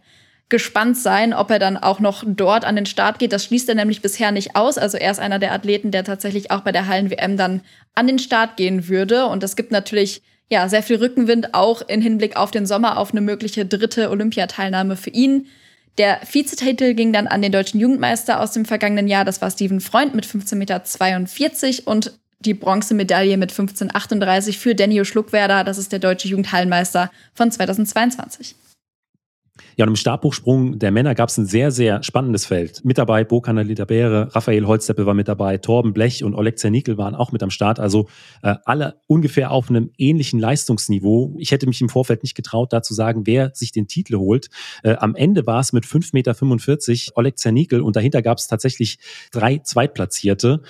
gespannt 0.50 0.98
sein, 0.98 1.33
ob 1.33 1.50
er 1.50 1.57
dann 1.57 1.78
auch 1.78 2.02
noch 2.02 2.26
dort 2.28 2.66
an 2.66 2.76
den 2.76 2.86
Start 2.86 3.18
geht. 3.18 3.31
Das 3.31 3.45
schließt 3.45 3.69
er 3.69 3.76
nämlich 3.76 4.02
bisher 4.02 4.33
nicht 4.33 4.57
aus. 4.57 4.78
Also 4.78 4.98
er 4.98 5.09
ist 5.09 5.21
einer 5.21 5.40
der 5.40 5.54
Athleten, 5.54 5.92
der 5.92 6.04
tatsächlich 6.04 6.52
auch 6.52 6.64
bei 6.64 6.74
der 6.74 6.88
Hallen-WM 6.88 7.38
dann 7.38 7.62
an 7.95 8.07
den 8.07 8.19
Start 8.19 8.57
gehen 8.57 8.90
würde. 8.90 9.28
Und 9.28 9.42
es 9.42 9.56
gibt 9.56 9.71
natürlich 9.71 10.21
ja 10.50 10.68
sehr 10.68 10.83
viel 10.83 10.98
Rückenwind 10.98 11.54
auch 11.54 11.81
in 11.88 12.02
Hinblick 12.02 12.36
auf 12.36 12.52
den 12.52 12.66
Sommer 12.66 12.98
auf 12.98 13.12
eine 13.12 13.21
mögliche 13.21 13.66
dritte 13.66 14.09
Olympiateilnahme 14.09 14.98
für 14.98 15.12
ihn. 15.12 15.48
Der 15.98 16.22
Vizetitel 16.30 16.94
ging 16.94 17.12
dann 17.12 17.28
an 17.28 17.42
den 17.42 17.52
deutschen 17.52 17.80
Jugendmeister 17.80 18.40
aus 18.40 18.52
dem 18.52 18.66
vergangenen 18.66 19.08
Jahr. 19.08 19.26
Das 19.26 19.42
war 19.42 19.52
Steven 19.52 19.81
Freund 19.81 20.16
mit 20.16 20.26
15,42 20.26 20.56
Meter 20.56 21.88
und 21.88 22.19
die 22.40 22.54
Bronzemedaille 22.54 23.38
mit 23.38 23.52
15,38 23.52 24.58
für 24.58 24.76
Daniel 24.76 25.04
Schluckwerder. 25.04 25.64
Das 25.64 25.78
ist 25.78 25.92
der 25.92 26.00
deutsche 26.00 26.30
Jugendhallenmeister 26.30 27.12
von 27.34 27.52
2022. 27.52 28.56
Ja, 29.75 29.85
und 29.85 29.89
im 29.89 29.95
Stabhochsprung 29.95 30.80
der 30.80 30.92
Männer 30.92 31.16
gab 31.16 31.30
es 31.30 31.37
ein 31.37 31.45
sehr, 31.45 31.71
sehr 31.71 32.04
spannendes 32.04 32.45
Feld. 32.45 32.83
Mit 32.83 32.97
dabei 32.97 33.23
Bokan 33.23 33.57
Litabere, 33.57 34.33
Raphael 34.35 34.66
Holzdeppe 34.66 35.06
war 35.06 35.13
mit 35.13 35.28
dabei, 35.28 35.57
Torben 35.57 35.94
Blech 35.94 36.23
und 36.23 36.35
Oleg 36.35 36.59
Zernikel 36.59 36.97
waren 36.97 37.16
auch 37.16 37.31
mit 37.31 37.44
am 37.44 37.49
Start. 37.49 37.80
Also 37.80 38.07
äh, 38.42 38.56
alle 38.66 38.95
ungefähr 39.07 39.51
auf 39.51 39.69
einem 39.69 39.92
ähnlichen 39.97 40.39
Leistungsniveau. 40.39 41.35
Ich 41.39 41.51
hätte 41.51 41.68
mich 41.68 41.81
im 41.81 41.89
Vorfeld 41.89 42.23
nicht 42.23 42.35
getraut, 42.35 42.73
da 42.73 42.81
zu 42.81 42.94
sagen, 42.94 43.25
wer 43.25 43.51
sich 43.54 43.71
den 43.71 43.87
Titel 43.87 44.18
holt. 44.18 44.49
Äh, 44.83 44.95
am 44.95 45.16
Ende 45.16 45.45
war 45.45 45.59
es 45.59 45.73
mit 45.73 45.85
5,45 45.85 46.13
Meter 46.13 47.18
Oleg 47.18 47.37
Zernikel 47.37 47.81
und 47.81 47.95
dahinter 47.95 48.21
gab 48.21 48.37
es 48.37 48.47
tatsächlich 48.47 48.99
drei 49.31 49.59
Zweitplatzierte 49.59 50.61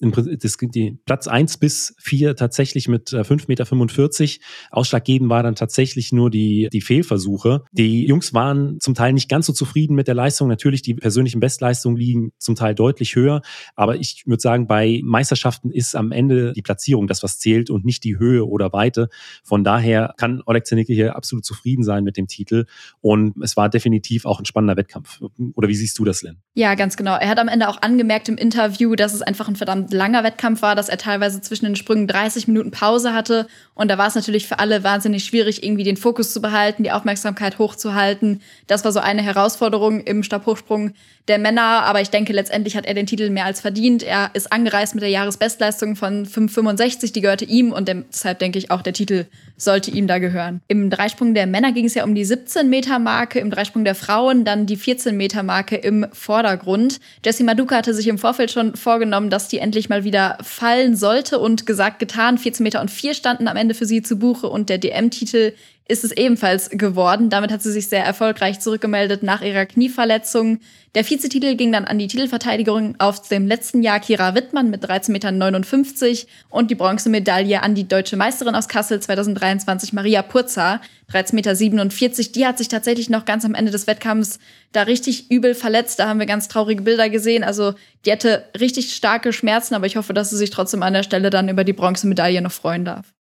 das, 0.00 0.56
die 0.60 0.98
Platz 1.04 1.26
eins 1.26 1.56
bis 1.56 1.94
vier 1.98 2.36
tatsächlich 2.36 2.88
mit 2.88 3.12
äh, 3.12 3.20
5,45 3.20 3.48
Meter. 3.48 4.44
Ausschlaggebend 4.70 5.28
war 5.28 5.42
dann 5.42 5.56
tatsächlich 5.56 6.12
nur 6.12 6.30
die, 6.30 6.68
die 6.72 6.80
Fehlversuche. 6.80 7.64
Die 7.72 8.06
Jungs 8.06 8.32
waren 8.32 8.78
zum 8.80 8.94
Teil 8.94 9.12
nicht 9.12 9.28
ganz 9.28 9.46
so 9.46 9.52
zufrieden 9.52 9.96
mit 9.96 10.06
der 10.06 10.14
Leistung. 10.14 10.48
Natürlich, 10.48 10.82
die 10.82 10.94
persönlichen 10.94 11.40
Bestleistungen 11.40 11.96
liegen 11.96 12.32
zum 12.38 12.54
Teil 12.54 12.74
deutlich 12.74 13.16
höher. 13.16 13.42
Aber 13.74 13.96
ich 13.96 14.24
würde 14.26 14.40
sagen, 14.40 14.66
bei 14.66 15.00
Meisterschaften 15.02 15.70
ist 15.70 15.96
am 15.96 16.12
Ende 16.12 16.52
die 16.52 16.62
Platzierung 16.62 17.08
das, 17.08 17.22
was 17.22 17.38
zählt 17.38 17.68
und 17.70 17.84
nicht 17.84 18.04
die 18.04 18.18
Höhe 18.18 18.46
oder 18.46 18.72
Weite. 18.72 19.08
Von 19.42 19.64
daher 19.64 20.14
kann 20.16 20.42
Oleg 20.46 20.66
Zenicke 20.66 20.92
hier 20.92 21.16
absolut 21.16 21.44
zufrieden 21.44 21.82
sein 21.82 22.04
mit 22.04 22.16
dem 22.16 22.28
Titel. 22.28 22.66
Und 23.00 23.34
es 23.42 23.56
war 23.56 23.68
definitiv 23.68 24.26
auch 24.26 24.38
ein 24.38 24.44
spannender 24.44 24.76
Wettkampf. 24.76 25.20
Oder 25.54 25.68
wie 25.68 25.74
siehst 25.74 25.98
du 25.98 26.04
das, 26.04 26.22
Len? 26.22 26.38
Ja, 26.54 26.74
ganz 26.76 26.96
genau. 26.96 27.16
Er 27.16 27.28
hat 27.28 27.38
am 27.38 27.48
Ende 27.48 27.68
auch 27.68 27.82
angemerkt 27.82 28.28
im 28.28 28.36
Interview, 28.36 28.94
dass 28.94 29.12
es 29.12 29.22
einfach 29.22 29.48
ein 29.48 29.56
verdammt 29.56 29.87
langer 29.92 30.24
Wettkampf 30.24 30.62
war, 30.62 30.74
dass 30.74 30.88
er 30.88 30.98
teilweise 30.98 31.40
zwischen 31.40 31.66
den 31.66 31.76
Sprüngen 31.76 32.06
30 32.06 32.48
Minuten 32.48 32.70
Pause 32.70 33.14
hatte. 33.14 33.46
Und 33.74 33.90
da 33.90 33.98
war 33.98 34.08
es 34.08 34.14
natürlich 34.14 34.46
für 34.46 34.58
alle 34.58 34.84
wahnsinnig 34.84 35.24
schwierig, 35.24 35.62
irgendwie 35.62 35.84
den 35.84 35.96
Fokus 35.96 36.32
zu 36.32 36.40
behalten, 36.40 36.82
die 36.82 36.90
Aufmerksamkeit 36.90 37.58
hochzuhalten. 37.58 38.40
Das 38.66 38.84
war 38.84 38.92
so 38.92 39.00
eine 39.00 39.22
Herausforderung 39.22 40.00
im 40.00 40.22
Stabhochsprung 40.22 40.92
der 41.28 41.38
Männer. 41.38 41.84
Aber 41.84 42.00
ich 42.00 42.10
denke, 42.10 42.32
letztendlich 42.32 42.76
hat 42.76 42.86
er 42.86 42.94
den 42.94 43.06
Titel 43.06 43.30
mehr 43.30 43.44
als 43.44 43.60
verdient. 43.60 44.02
Er 44.02 44.30
ist 44.34 44.52
angereist 44.52 44.94
mit 44.94 45.02
der 45.02 45.10
Jahresbestleistung 45.10 45.94
von 45.96 46.26
5,65. 46.26 47.12
Die 47.12 47.20
gehörte 47.20 47.44
ihm 47.44 47.72
und 47.72 47.88
deshalb 47.88 48.38
denke 48.38 48.58
ich 48.58 48.70
auch, 48.70 48.82
der 48.82 48.92
Titel 48.92 49.26
sollte 49.56 49.90
ihm 49.90 50.06
da 50.06 50.18
gehören. 50.18 50.60
Im 50.68 50.90
Dreisprung 50.90 51.34
der 51.34 51.46
Männer 51.46 51.72
ging 51.72 51.84
es 51.84 51.94
ja 51.94 52.04
um 52.04 52.14
die 52.14 52.24
17 52.24 52.68
Meter 52.68 52.98
Marke, 52.98 53.38
im 53.38 53.50
Dreisprung 53.50 53.84
der 53.84 53.94
Frauen 53.94 54.44
dann 54.44 54.66
die 54.66 54.76
14 54.76 55.16
Meter 55.16 55.42
Marke 55.42 55.76
im 55.76 56.06
Vordergrund. 56.12 57.00
Jessie 57.24 57.44
Maduka 57.44 57.76
hatte 57.76 57.94
sich 57.94 58.08
im 58.08 58.18
Vorfeld 58.18 58.50
schon 58.50 58.74
vorgenommen, 58.76 59.30
dass 59.30 59.48
die 59.48 59.58
endlich 59.58 59.77
mal 59.88 60.02
wieder 60.02 60.38
fallen 60.42 60.96
sollte 60.96 61.38
und 61.38 61.64
gesagt, 61.64 62.00
getan. 62.00 62.38
14 62.38 62.64
Meter 62.64 62.80
und 62.80 62.90
4 62.90 63.14
standen 63.14 63.46
am 63.46 63.56
Ende 63.56 63.74
für 63.74 63.86
sie 63.86 64.02
zu 64.02 64.18
Buche 64.18 64.48
und 64.48 64.68
der 64.68 64.78
DM-Titel 64.78 65.52
ist 65.88 66.04
es 66.04 66.12
ebenfalls 66.12 66.68
geworden. 66.68 67.30
Damit 67.30 67.50
hat 67.50 67.62
sie 67.62 67.72
sich 67.72 67.88
sehr 67.88 68.04
erfolgreich 68.04 68.60
zurückgemeldet 68.60 69.22
nach 69.22 69.40
ihrer 69.40 69.64
Knieverletzung. 69.64 70.60
Der 70.94 71.08
Vizetitel 71.08 71.56
ging 71.56 71.72
dann 71.72 71.86
an 71.86 71.98
die 71.98 72.08
Titelverteidigerin 72.08 72.96
aus 72.98 73.22
dem 73.22 73.46
letzten 73.46 73.82
Jahr 73.82 73.98
Kira 73.98 74.34
Wittmann 74.34 74.68
mit 74.68 74.84
13,59 74.84 75.10
Metern 75.12 76.28
und 76.50 76.70
die 76.70 76.74
Bronzemedaille 76.74 77.62
an 77.62 77.74
die 77.74 77.88
deutsche 77.88 78.18
Meisterin 78.18 78.54
aus 78.54 78.68
Kassel 78.68 79.00
2023 79.00 79.94
Maria 79.94 80.20
Purza, 80.20 80.82
13,47 81.10 81.34
Meter. 81.34 82.32
Die 82.34 82.46
hat 82.46 82.58
sich 82.58 82.68
tatsächlich 82.68 83.08
noch 83.08 83.24
ganz 83.24 83.46
am 83.46 83.54
Ende 83.54 83.72
des 83.72 83.86
Wettkampfs 83.86 84.38
da 84.72 84.82
richtig 84.82 85.30
übel 85.30 85.54
verletzt. 85.54 85.98
Da 86.00 86.08
haben 86.08 86.20
wir 86.20 86.26
ganz 86.26 86.48
traurige 86.48 86.82
Bilder 86.82 87.08
gesehen. 87.08 87.44
Also 87.44 87.72
die 88.04 88.12
hatte 88.12 88.44
richtig 88.60 88.94
starke 88.94 89.32
Schmerzen, 89.32 89.74
aber 89.74 89.86
ich 89.86 89.96
hoffe, 89.96 90.12
dass 90.12 90.28
sie 90.28 90.36
sich 90.36 90.50
trotzdem 90.50 90.82
an 90.82 90.92
der 90.92 91.02
Stelle 91.02 91.30
dann 91.30 91.48
über 91.48 91.64
die 91.64 91.72
Bronzemedaille 91.72 92.42
noch 92.42 92.52
freuen 92.52 92.84
darf. 92.84 93.14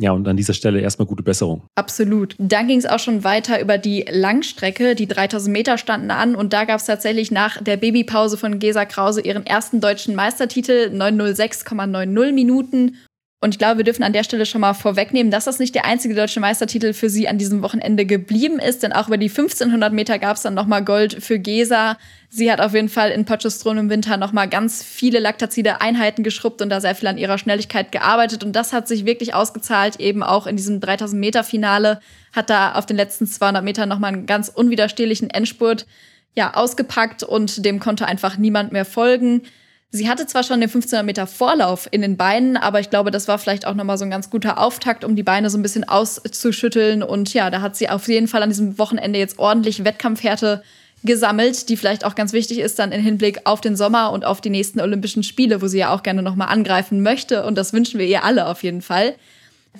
Ja, 0.00 0.12
und 0.12 0.26
an 0.26 0.36
dieser 0.38 0.54
Stelle 0.54 0.80
erstmal 0.80 1.06
gute 1.06 1.22
Besserung. 1.22 1.62
Absolut. 1.74 2.34
Dann 2.38 2.68
ging 2.68 2.78
es 2.78 2.86
auch 2.86 2.98
schon 2.98 3.22
weiter 3.22 3.60
über 3.60 3.76
die 3.76 4.06
Langstrecke. 4.10 4.94
Die 4.94 5.06
3000 5.06 5.52
Meter 5.52 5.76
standen 5.76 6.10
an 6.10 6.34
und 6.34 6.54
da 6.54 6.64
gab 6.64 6.80
es 6.80 6.86
tatsächlich 6.86 7.30
nach 7.30 7.62
der 7.62 7.76
Babypause 7.76 8.38
von 8.38 8.58
Gesa 8.58 8.86
Krause 8.86 9.20
ihren 9.20 9.44
ersten 9.44 9.82
deutschen 9.82 10.14
Meistertitel, 10.14 10.90
906,90 10.94 12.32
Minuten. 12.32 12.96
Und 13.42 13.54
ich 13.54 13.58
glaube, 13.58 13.78
wir 13.78 13.84
dürfen 13.84 14.02
an 14.02 14.12
der 14.12 14.22
Stelle 14.22 14.44
schon 14.44 14.60
mal 14.60 14.74
vorwegnehmen, 14.74 15.30
dass 15.30 15.46
das 15.46 15.58
nicht 15.58 15.74
der 15.74 15.86
einzige 15.86 16.14
deutsche 16.14 16.40
Meistertitel 16.40 16.92
für 16.92 17.08
sie 17.08 17.26
an 17.26 17.38
diesem 17.38 17.62
Wochenende 17.62 18.04
geblieben 18.04 18.58
ist, 18.58 18.82
denn 18.82 18.92
auch 18.92 19.08
über 19.08 19.16
die 19.16 19.30
1500 19.30 19.94
Meter 19.94 20.18
gab 20.18 20.36
es 20.36 20.42
dann 20.42 20.52
nochmal 20.52 20.84
Gold 20.84 21.22
für 21.22 21.38
Gesa. 21.38 21.96
Sie 22.28 22.52
hat 22.52 22.60
auf 22.60 22.74
jeden 22.74 22.90
Fall 22.90 23.10
in 23.10 23.24
Potchestron 23.24 23.78
im 23.78 23.88
Winter 23.88 24.18
nochmal 24.18 24.46
ganz 24.46 24.84
viele 24.84 25.20
laktazide 25.20 25.80
Einheiten 25.80 26.22
geschrubbt 26.22 26.60
und 26.60 26.68
da 26.68 26.82
sehr 26.82 26.94
viel 26.94 27.08
an 27.08 27.16
ihrer 27.16 27.38
Schnelligkeit 27.38 27.92
gearbeitet 27.92 28.44
und 28.44 28.52
das 28.52 28.74
hat 28.74 28.86
sich 28.86 29.06
wirklich 29.06 29.32
ausgezahlt, 29.32 29.98
eben 30.00 30.22
auch 30.22 30.46
in 30.46 30.56
diesem 30.56 30.78
3000 30.78 31.18
Meter 31.18 31.42
Finale 31.42 32.00
hat 32.34 32.50
da 32.50 32.72
auf 32.72 32.84
den 32.84 32.98
letzten 32.98 33.26
200 33.26 33.64
Metern 33.64 33.88
nochmal 33.88 34.12
einen 34.12 34.26
ganz 34.26 34.50
unwiderstehlichen 34.50 35.30
Endspurt 35.30 35.86
ja, 36.36 36.52
ausgepackt 36.54 37.22
und 37.22 37.64
dem 37.64 37.80
konnte 37.80 38.04
einfach 38.04 38.36
niemand 38.36 38.70
mehr 38.70 38.84
folgen. 38.84 39.42
Sie 39.92 40.08
hatte 40.08 40.26
zwar 40.26 40.44
schon 40.44 40.60
den 40.60 40.68
1500 40.68 41.04
Meter 41.04 41.26
Vorlauf 41.26 41.88
in 41.90 42.00
den 42.02 42.16
Beinen, 42.16 42.56
aber 42.56 42.78
ich 42.78 42.90
glaube, 42.90 43.10
das 43.10 43.26
war 43.26 43.38
vielleicht 43.38 43.66
auch 43.66 43.74
nochmal 43.74 43.98
so 43.98 44.04
ein 44.04 44.10
ganz 44.10 44.30
guter 44.30 44.58
Auftakt, 44.58 45.02
um 45.02 45.16
die 45.16 45.24
Beine 45.24 45.50
so 45.50 45.58
ein 45.58 45.62
bisschen 45.62 45.88
auszuschütteln. 45.88 47.02
Und 47.02 47.34
ja, 47.34 47.50
da 47.50 47.60
hat 47.60 47.74
sie 47.74 47.88
auf 47.88 48.06
jeden 48.06 48.28
Fall 48.28 48.42
an 48.44 48.50
diesem 48.50 48.78
Wochenende 48.78 49.18
jetzt 49.18 49.40
ordentlich 49.40 49.84
Wettkampfhärte 49.84 50.62
gesammelt, 51.02 51.68
die 51.68 51.76
vielleicht 51.76 52.04
auch 52.04 52.14
ganz 52.14 52.32
wichtig 52.32 52.58
ist 52.60 52.78
dann 52.78 52.92
im 52.92 53.00
Hinblick 53.00 53.40
auf 53.44 53.60
den 53.60 53.74
Sommer 53.74 54.12
und 54.12 54.24
auf 54.24 54.40
die 54.40 54.50
nächsten 54.50 54.80
Olympischen 54.80 55.22
Spiele, 55.22 55.60
wo 55.60 55.66
sie 55.66 55.78
ja 55.78 55.92
auch 55.92 56.02
gerne 56.02 56.22
nochmal 56.22 56.48
angreifen 56.48 57.02
möchte. 57.02 57.44
Und 57.44 57.56
das 57.56 57.72
wünschen 57.72 57.98
wir 57.98 58.06
ihr 58.06 58.22
alle 58.22 58.46
auf 58.46 58.62
jeden 58.62 58.82
Fall. 58.82 59.14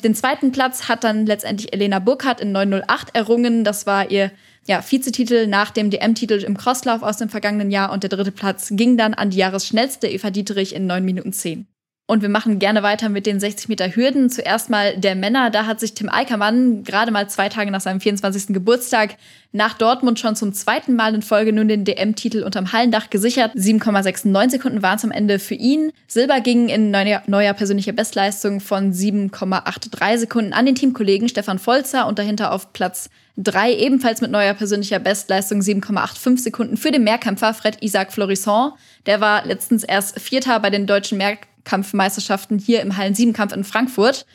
Den 0.03 0.15
zweiten 0.15 0.51
Platz 0.51 0.89
hat 0.89 1.05
dann 1.05 1.27
letztendlich 1.27 1.73
Elena 1.73 1.99
Burkhardt 1.99 2.41
in 2.41 2.53
908 2.53 3.15
errungen. 3.15 3.65
Das 3.65 3.87
war 3.87 4.11
ihr 4.11 4.31
ja, 4.71 4.85
Vizetitel 4.89 5.49
nach 5.49 5.73
dem 5.73 5.91
DM-Titel 5.91 6.45
im 6.45 6.57
Crosslauf 6.57 7.03
aus 7.03 7.17
dem 7.17 7.29
vergangenen 7.29 7.73
Jahr 7.73 7.91
und 7.91 8.05
der 8.05 8.11
dritte 8.11 8.31
Platz 8.31 8.69
ging 8.71 8.97
dann 8.97 9.15
an 9.15 9.31
die 9.31 9.39
Jahresschnellste 9.39 10.07
Eva 10.07 10.31
Dieterich 10.31 10.77
in 10.77 10.87
9 10.87 11.05
Minuten 11.05 11.33
10. 11.33 11.67
Und 12.11 12.23
wir 12.23 12.29
machen 12.29 12.59
gerne 12.59 12.83
weiter 12.83 13.09
mit 13.09 13.25
den 13.25 13.39
60 13.39 13.69
Meter 13.69 13.95
Hürden. 13.95 14.31
Zuerst 14.31 14.69
mal 14.69 14.97
der 14.97 15.15
Männer. 15.15 15.49
Da 15.51 15.67
hat 15.67 15.79
sich 15.79 15.95
Tim 15.95 16.09
Eickermann 16.09 16.83
gerade 16.83 17.13
mal 17.13 17.31
zwei 17.31 17.49
Tage 17.49 17.71
nach 17.71 17.81
seinem 17.81 18.01
24. 18.01 18.49
Geburtstag 18.49 19.15
nach 19.53 19.75
Dortmund 19.75 20.19
schon 20.19 20.35
zum 20.35 20.53
zweiten 20.53 20.97
Mal 20.97 21.15
in 21.15 21.23
Folge 21.23 21.53
nun 21.53 21.69
den 21.69 21.85
DM-Titel 21.85 22.43
unterm 22.43 22.73
Hallendach 22.73 23.11
gesichert. 23.11 23.55
7,69 23.55 24.51
Sekunden 24.51 24.83
waren 24.83 24.97
es 24.97 25.05
am 25.05 25.13
Ende 25.13 25.39
für 25.39 25.55
ihn. 25.55 25.93
Silber 26.09 26.41
ging 26.41 26.69
in 26.69 26.91
neuer, 26.91 27.23
neuer 27.29 27.55
persönlicher 27.55 27.93
Bestleistung 27.93 28.59
von 28.59 28.93
7,83 28.93 30.19
Sekunden 30.19 30.53
an 30.53 30.67
den 30.67 30.75
Teamkollegen 30.75 31.29
Stefan 31.29 31.65
Volzer 31.65 32.09
und 32.09 32.19
dahinter 32.19 32.51
auf 32.51 32.73
Platz 32.73 33.09
3 33.37 33.73
ebenfalls 33.73 34.21
mit 34.21 34.33
neuer 34.33 34.55
persönlicher 34.55 34.99
Bestleistung 34.99 35.61
7,85 35.61 36.39
Sekunden 36.41 36.77
für 36.77 36.91
den 36.91 37.05
Mehrkämpfer 37.05 37.55
Fred 37.55 37.81
Isaac 37.83 38.13
Florisson. 38.13 38.73
Der 39.07 39.21
war 39.21 39.47
letztens 39.47 39.85
erst 39.85 40.19
Vierter 40.19 40.59
bei 40.59 40.71
den 40.71 40.89
deutschen 40.89 41.17
Mehrkämpfern 41.17 41.51
Kampfmeisterschaften 41.65 42.59
hier 42.59 42.81
im 42.81 42.97
Hallen 42.97 43.15
7 43.15 43.33
Kampf 43.33 43.53
in 43.53 43.65
Frankfurt. 43.65 44.27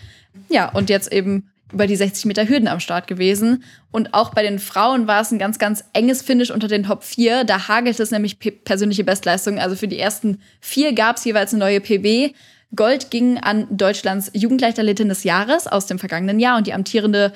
Ja, 0.49 0.69
und 0.69 0.89
jetzt 0.89 1.11
eben 1.11 1.49
über 1.71 1.87
die 1.87 1.95
60 1.95 2.25
Meter 2.25 2.47
Hürden 2.47 2.67
am 2.67 2.79
Start 2.79 3.07
gewesen. 3.07 3.63
Und 3.91 4.13
auch 4.13 4.29
bei 4.29 4.43
den 4.43 4.59
Frauen 4.59 5.07
war 5.07 5.21
es 5.21 5.31
ein 5.31 5.39
ganz, 5.39 5.59
ganz 5.59 5.83
enges 5.93 6.21
Finish 6.21 6.51
unter 6.51 6.67
den 6.67 6.83
Top 6.83 7.03
4. 7.03 7.43
Da 7.43 7.67
hagelt 7.67 7.99
es 7.99 8.11
nämlich 8.11 8.39
persönliche 8.39 9.03
Bestleistungen. 9.03 9.59
Also 9.59 9.75
für 9.75 9.87
die 9.87 9.99
ersten 9.99 10.39
vier 10.61 10.93
gab 10.93 11.17
es 11.17 11.25
jeweils 11.25 11.53
eine 11.53 11.59
neue 11.59 11.81
PB. 11.81 12.35
Gold 12.75 13.09
ging 13.09 13.37
an 13.37 13.67
Deutschlands 13.69 14.31
Jugendleichtathletin 14.33 15.09
des 15.09 15.23
Jahres 15.23 15.67
aus 15.67 15.85
dem 15.85 15.99
vergangenen 15.99 16.39
Jahr 16.39 16.57
und 16.57 16.67
die 16.67 16.73
amtierende 16.73 17.33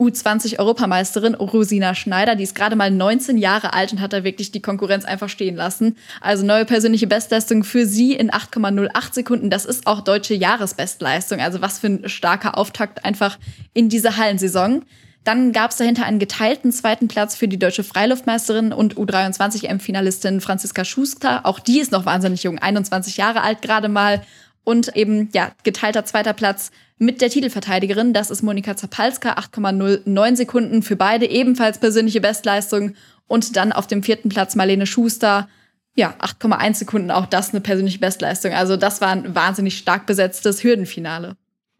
U20-Europameisterin 0.00 1.34
Rosina 1.34 1.94
Schneider. 1.94 2.34
Die 2.34 2.42
ist 2.42 2.54
gerade 2.54 2.74
mal 2.74 2.90
19 2.90 3.38
Jahre 3.38 3.72
alt 3.72 3.92
und 3.92 4.00
hat 4.00 4.12
da 4.12 4.24
wirklich 4.24 4.50
die 4.50 4.60
Konkurrenz 4.60 5.04
einfach 5.04 5.28
stehen 5.28 5.54
lassen. 5.54 5.96
Also 6.20 6.44
neue 6.44 6.64
persönliche 6.64 7.06
Bestleistung 7.06 7.62
für 7.62 7.86
sie 7.86 8.14
in 8.14 8.30
8,08 8.30 9.14
Sekunden. 9.14 9.50
Das 9.50 9.64
ist 9.64 9.86
auch 9.86 10.00
deutsche 10.00 10.34
Jahresbestleistung. 10.34 11.40
Also 11.40 11.62
was 11.62 11.78
für 11.78 11.86
ein 11.86 12.08
starker 12.08 12.58
Auftakt 12.58 13.04
einfach 13.04 13.38
in 13.72 13.88
diese 13.88 14.16
Hallensaison. 14.16 14.84
Dann 15.22 15.52
gab 15.52 15.70
es 15.70 15.78
dahinter 15.78 16.04
einen 16.04 16.18
geteilten 16.18 16.70
zweiten 16.70 17.08
Platz 17.08 17.34
für 17.34 17.48
die 17.48 17.58
deutsche 17.58 17.82
Freiluftmeisterin 17.82 18.72
und 18.72 18.96
U23-M-Finalistin 18.96 20.40
Franziska 20.40 20.84
Schuster. 20.84 21.46
Auch 21.46 21.60
die 21.60 21.80
ist 21.80 21.92
noch 21.92 22.04
wahnsinnig 22.04 22.42
jung, 22.42 22.58
21 22.58 23.16
Jahre 23.16 23.42
alt 23.42 23.62
gerade 23.62 23.88
mal. 23.88 24.22
Und 24.64 24.96
eben, 24.96 25.28
ja, 25.32 25.52
geteilter 25.62 26.04
zweiter 26.04 26.32
Platz 26.32 26.70
mit 26.98 27.20
der 27.20 27.30
Titelverteidigerin. 27.30 28.12
Das 28.12 28.30
ist 28.30 28.42
Monika 28.42 28.76
Zapalska, 28.76 29.34
8,09 29.34 30.36
Sekunden 30.36 30.82
für 30.82 30.96
beide, 30.96 31.26
ebenfalls 31.26 31.78
persönliche 31.78 32.20
Bestleistung. 32.20 32.94
Und 33.26 33.56
dann 33.56 33.72
auf 33.72 33.86
dem 33.86 34.02
vierten 34.02 34.28
Platz 34.28 34.54
Marlene 34.56 34.86
Schuster, 34.86 35.48
ja, 35.96 36.14
8,1 36.18 36.74
Sekunden, 36.74 37.10
auch 37.10 37.26
das 37.26 37.50
eine 37.50 37.60
persönliche 37.60 37.98
Bestleistung. 37.98 38.52
Also 38.52 38.76
das 38.76 39.00
war 39.00 39.10
ein 39.10 39.34
wahnsinnig 39.34 39.78
stark 39.78 40.06
besetztes 40.06 40.64
Hürdenfinale. 40.64 41.36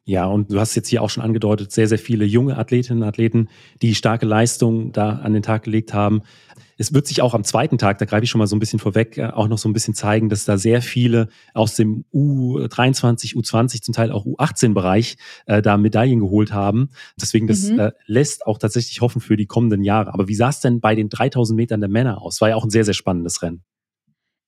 Ja, 0.06 0.26
und 0.26 0.52
du 0.52 0.60
hast 0.60 0.74
jetzt 0.74 0.88
hier 0.88 1.02
auch 1.02 1.08
schon 1.08 1.22
angedeutet, 1.22 1.72
sehr, 1.72 1.88
sehr 1.88 1.98
viele 1.98 2.26
junge 2.26 2.58
Athletinnen 2.58 3.02
und 3.02 3.08
Athleten, 3.08 3.48
die 3.80 3.94
starke 3.94 4.26
Leistung 4.26 4.92
da 4.92 5.20
an 5.22 5.32
den 5.32 5.42
Tag 5.42 5.62
gelegt 5.62 5.94
haben. 5.94 6.22
Es 6.78 6.92
wird 6.92 7.06
sich 7.06 7.22
auch 7.22 7.34
am 7.34 7.44
zweiten 7.44 7.78
Tag, 7.78 7.98
da 7.98 8.04
greife 8.04 8.24
ich 8.24 8.30
schon 8.30 8.38
mal 8.38 8.46
so 8.46 8.56
ein 8.56 8.58
bisschen 8.58 8.78
vorweg, 8.78 9.18
äh, 9.18 9.26
auch 9.26 9.48
noch 9.48 9.58
so 9.58 9.68
ein 9.68 9.72
bisschen 9.72 9.94
zeigen, 9.94 10.28
dass 10.28 10.44
da 10.44 10.58
sehr 10.58 10.82
viele 10.82 11.28
aus 11.52 11.76
dem 11.76 12.04
U23, 12.12 13.34
U20, 13.34 13.82
zum 13.82 13.94
Teil 13.94 14.12
auch 14.12 14.26
U18-Bereich 14.26 15.16
äh, 15.46 15.62
da 15.62 15.76
Medaillen 15.76 16.20
geholt 16.20 16.52
haben. 16.52 16.90
Deswegen, 17.20 17.46
das 17.46 17.64
mhm. 17.64 17.78
äh, 17.78 17.92
lässt 18.06 18.46
auch 18.46 18.58
tatsächlich 18.58 19.00
hoffen 19.00 19.20
für 19.20 19.36
die 19.36 19.46
kommenden 19.46 19.82
Jahre. 19.82 20.12
Aber 20.12 20.28
wie 20.28 20.34
sah 20.34 20.48
es 20.48 20.60
denn 20.60 20.80
bei 20.80 20.94
den 20.94 21.08
3000 21.08 21.56
Metern 21.56 21.80
der 21.80 21.90
Männer 21.90 22.22
aus? 22.22 22.40
War 22.40 22.50
ja 22.50 22.56
auch 22.56 22.64
ein 22.64 22.70
sehr, 22.70 22.84
sehr 22.84 22.94
spannendes 22.94 23.42
Rennen. 23.42 23.62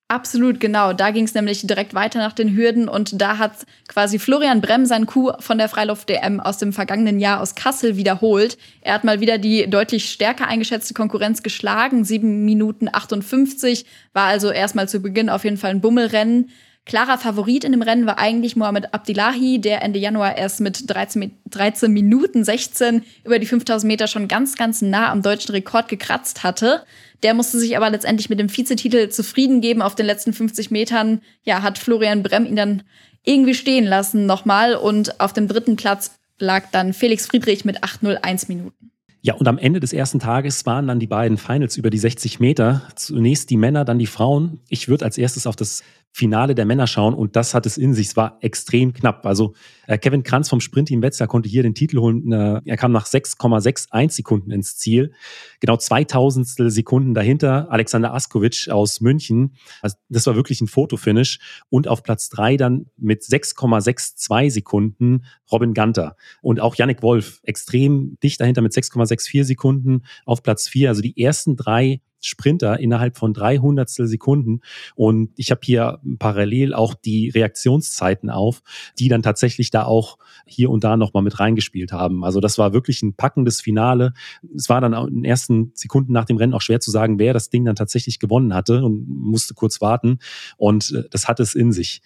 Absolut, 0.08 0.60
genau. 0.60 0.92
Da 0.92 1.10
ging 1.10 1.24
es 1.24 1.34
nämlich 1.34 1.66
direkt 1.66 1.92
weiter 1.92 2.20
nach 2.20 2.32
den 2.32 2.54
Hürden 2.56 2.88
und 2.88 3.20
da 3.20 3.38
hat 3.38 3.66
quasi 3.88 4.20
Florian 4.20 4.60
Brem 4.60 4.86
sein 4.86 5.06
Coup 5.06 5.32
von 5.40 5.58
der 5.58 5.68
Freiluft-DM 5.68 6.38
aus 6.38 6.58
dem 6.58 6.72
vergangenen 6.72 7.18
Jahr 7.18 7.40
aus 7.40 7.56
Kassel 7.56 7.96
wiederholt. 7.96 8.56
Er 8.82 8.94
hat 8.94 9.02
mal 9.02 9.18
wieder 9.18 9.38
die 9.38 9.68
deutlich 9.68 10.08
stärker 10.08 10.46
eingeschätzte 10.46 10.94
Konkurrenz 10.94 11.42
geschlagen. 11.42 12.04
7 12.04 12.44
Minuten 12.44 12.88
58 12.92 13.84
war 14.12 14.26
also 14.26 14.50
erstmal 14.50 14.88
zu 14.88 15.00
Beginn 15.00 15.28
auf 15.28 15.42
jeden 15.42 15.56
Fall 15.56 15.70
ein 15.70 15.80
Bummelrennen. 15.80 16.50
Klarer 16.84 17.18
Favorit 17.18 17.64
in 17.64 17.72
dem 17.72 17.82
Rennen 17.82 18.06
war 18.06 18.20
eigentlich 18.20 18.54
Mohamed 18.54 18.94
Abdillahi, 18.94 19.60
der 19.60 19.82
Ende 19.82 19.98
Januar 19.98 20.38
erst 20.38 20.60
mit 20.60 20.88
13, 20.88 21.36
13 21.50 21.92
Minuten 21.92 22.44
16 22.44 23.02
über 23.24 23.40
die 23.40 23.46
5000 23.46 23.88
Meter 23.88 24.06
schon 24.06 24.28
ganz, 24.28 24.54
ganz 24.54 24.82
nah 24.82 25.10
am 25.10 25.20
deutschen 25.20 25.50
Rekord 25.50 25.88
gekratzt 25.88 26.44
hatte. 26.44 26.84
Der 27.22 27.34
musste 27.34 27.58
sich 27.58 27.76
aber 27.76 27.90
letztendlich 27.90 28.28
mit 28.28 28.38
dem 28.38 28.54
Vizetitel 28.54 29.08
zufrieden 29.08 29.60
geben. 29.60 29.82
Auf 29.82 29.94
den 29.94 30.06
letzten 30.06 30.32
50 30.32 30.70
Metern 30.70 31.22
ja, 31.42 31.62
hat 31.62 31.78
Florian 31.78 32.22
Brem 32.22 32.46
ihn 32.46 32.56
dann 32.56 32.82
irgendwie 33.24 33.54
stehen 33.54 33.84
lassen 33.84 34.26
nochmal. 34.26 34.74
Und 34.74 35.20
auf 35.20 35.32
dem 35.32 35.48
dritten 35.48 35.76
Platz 35.76 36.18
lag 36.38 36.70
dann 36.72 36.92
Felix 36.92 37.26
Friedrich 37.26 37.64
mit 37.64 37.82
8,01 37.82 38.48
Minuten. 38.48 38.90
Ja, 39.22 39.34
und 39.34 39.48
am 39.48 39.58
Ende 39.58 39.80
des 39.80 39.92
ersten 39.92 40.20
Tages 40.20 40.66
waren 40.66 40.86
dann 40.86 41.00
die 41.00 41.08
beiden 41.08 41.36
Finals 41.36 41.76
über 41.76 41.90
die 41.90 41.98
60 41.98 42.38
Meter. 42.38 42.82
Zunächst 42.94 43.50
die 43.50 43.56
Männer, 43.56 43.84
dann 43.84 43.98
die 43.98 44.06
Frauen. 44.06 44.60
Ich 44.68 44.86
würde 44.86 45.04
als 45.04 45.18
erstes 45.18 45.48
auf 45.48 45.56
das 45.56 45.82
Finale 46.16 46.54
der 46.54 46.64
Männer 46.64 46.86
schauen 46.86 47.12
und 47.12 47.36
das 47.36 47.52
hat 47.52 47.66
es 47.66 47.76
in 47.76 47.92
sich. 47.92 48.06
Es 48.06 48.16
war 48.16 48.38
extrem 48.40 48.94
knapp. 48.94 49.26
Also 49.26 49.52
äh, 49.86 49.98
Kevin 49.98 50.22
Kranz 50.22 50.48
vom 50.48 50.62
Sprintteam 50.62 51.02
Wetzlar 51.02 51.28
konnte 51.28 51.46
hier 51.46 51.62
den 51.62 51.74
Titel 51.74 51.98
holen. 51.98 52.32
Äh, 52.32 52.62
er 52.64 52.78
kam 52.78 52.90
nach 52.90 53.04
6,61 53.06 54.12
Sekunden 54.12 54.50
ins 54.50 54.78
Ziel. 54.78 55.12
Genau 55.60 55.76
2000 55.76 56.72
Sekunden 56.72 57.12
dahinter 57.12 57.70
Alexander 57.70 58.14
Askovic 58.14 58.68
aus 58.70 59.02
München. 59.02 59.56
Also 59.82 59.98
das 60.08 60.26
war 60.26 60.36
wirklich 60.36 60.62
ein 60.62 60.68
Fotofinish. 60.68 61.38
Und 61.68 61.86
auf 61.86 62.02
Platz 62.02 62.30
drei 62.30 62.56
dann 62.56 62.86
mit 62.96 63.20
6,62 63.20 64.52
Sekunden 64.52 65.26
Robin 65.52 65.74
Ganter. 65.74 66.16
Und 66.40 66.60
auch 66.60 66.76
Yannick 66.76 67.02
Wolf 67.02 67.40
extrem 67.42 68.16
dicht 68.22 68.40
dahinter 68.40 68.62
mit 68.62 68.72
6,64 68.72 69.44
Sekunden 69.44 70.06
auf 70.24 70.42
Platz 70.42 70.66
vier. 70.66 70.88
Also 70.88 71.02
die 71.02 71.22
ersten 71.22 71.56
drei 71.56 72.00
Sprinter 72.26 72.78
innerhalb 72.78 73.16
von 73.16 73.32
300 73.32 73.88
Sekunden. 73.88 74.60
Und 74.94 75.30
ich 75.36 75.50
habe 75.50 75.60
hier 75.64 76.00
parallel 76.18 76.74
auch 76.74 76.94
die 76.94 77.30
Reaktionszeiten 77.30 78.30
auf, 78.30 78.62
die 78.98 79.08
dann 79.08 79.22
tatsächlich 79.22 79.70
da 79.70 79.84
auch 79.84 80.18
hier 80.46 80.70
und 80.70 80.84
da 80.84 80.96
nochmal 80.96 81.22
mit 81.22 81.40
reingespielt 81.40 81.92
haben. 81.92 82.24
Also 82.24 82.40
das 82.40 82.58
war 82.58 82.72
wirklich 82.72 83.02
ein 83.02 83.14
packendes 83.14 83.60
Finale. 83.60 84.12
Es 84.54 84.68
war 84.68 84.80
dann 84.80 84.92
in 84.92 85.14
den 85.16 85.24
ersten 85.24 85.72
Sekunden 85.74 86.12
nach 86.12 86.24
dem 86.24 86.36
Rennen 86.36 86.54
auch 86.54 86.62
schwer 86.62 86.80
zu 86.80 86.90
sagen, 86.90 87.18
wer 87.18 87.32
das 87.32 87.50
Ding 87.50 87.64
dann 87.64 87.76
tatsächlich 87.76 88.18
gewonnen 88.18 88.54
hatte 88.54 88.84
und 88.84 89.08
musste 89.08 89.54
kurz 89.54 89.80
warten. 89.80 90.18
Und 90.56 90.92
äh, 90.92 91.04
das 91.10 91.28
hat 91.28 91.40
es 91.40 91.54
in 91.54 91.72
sich. 91.72 92.02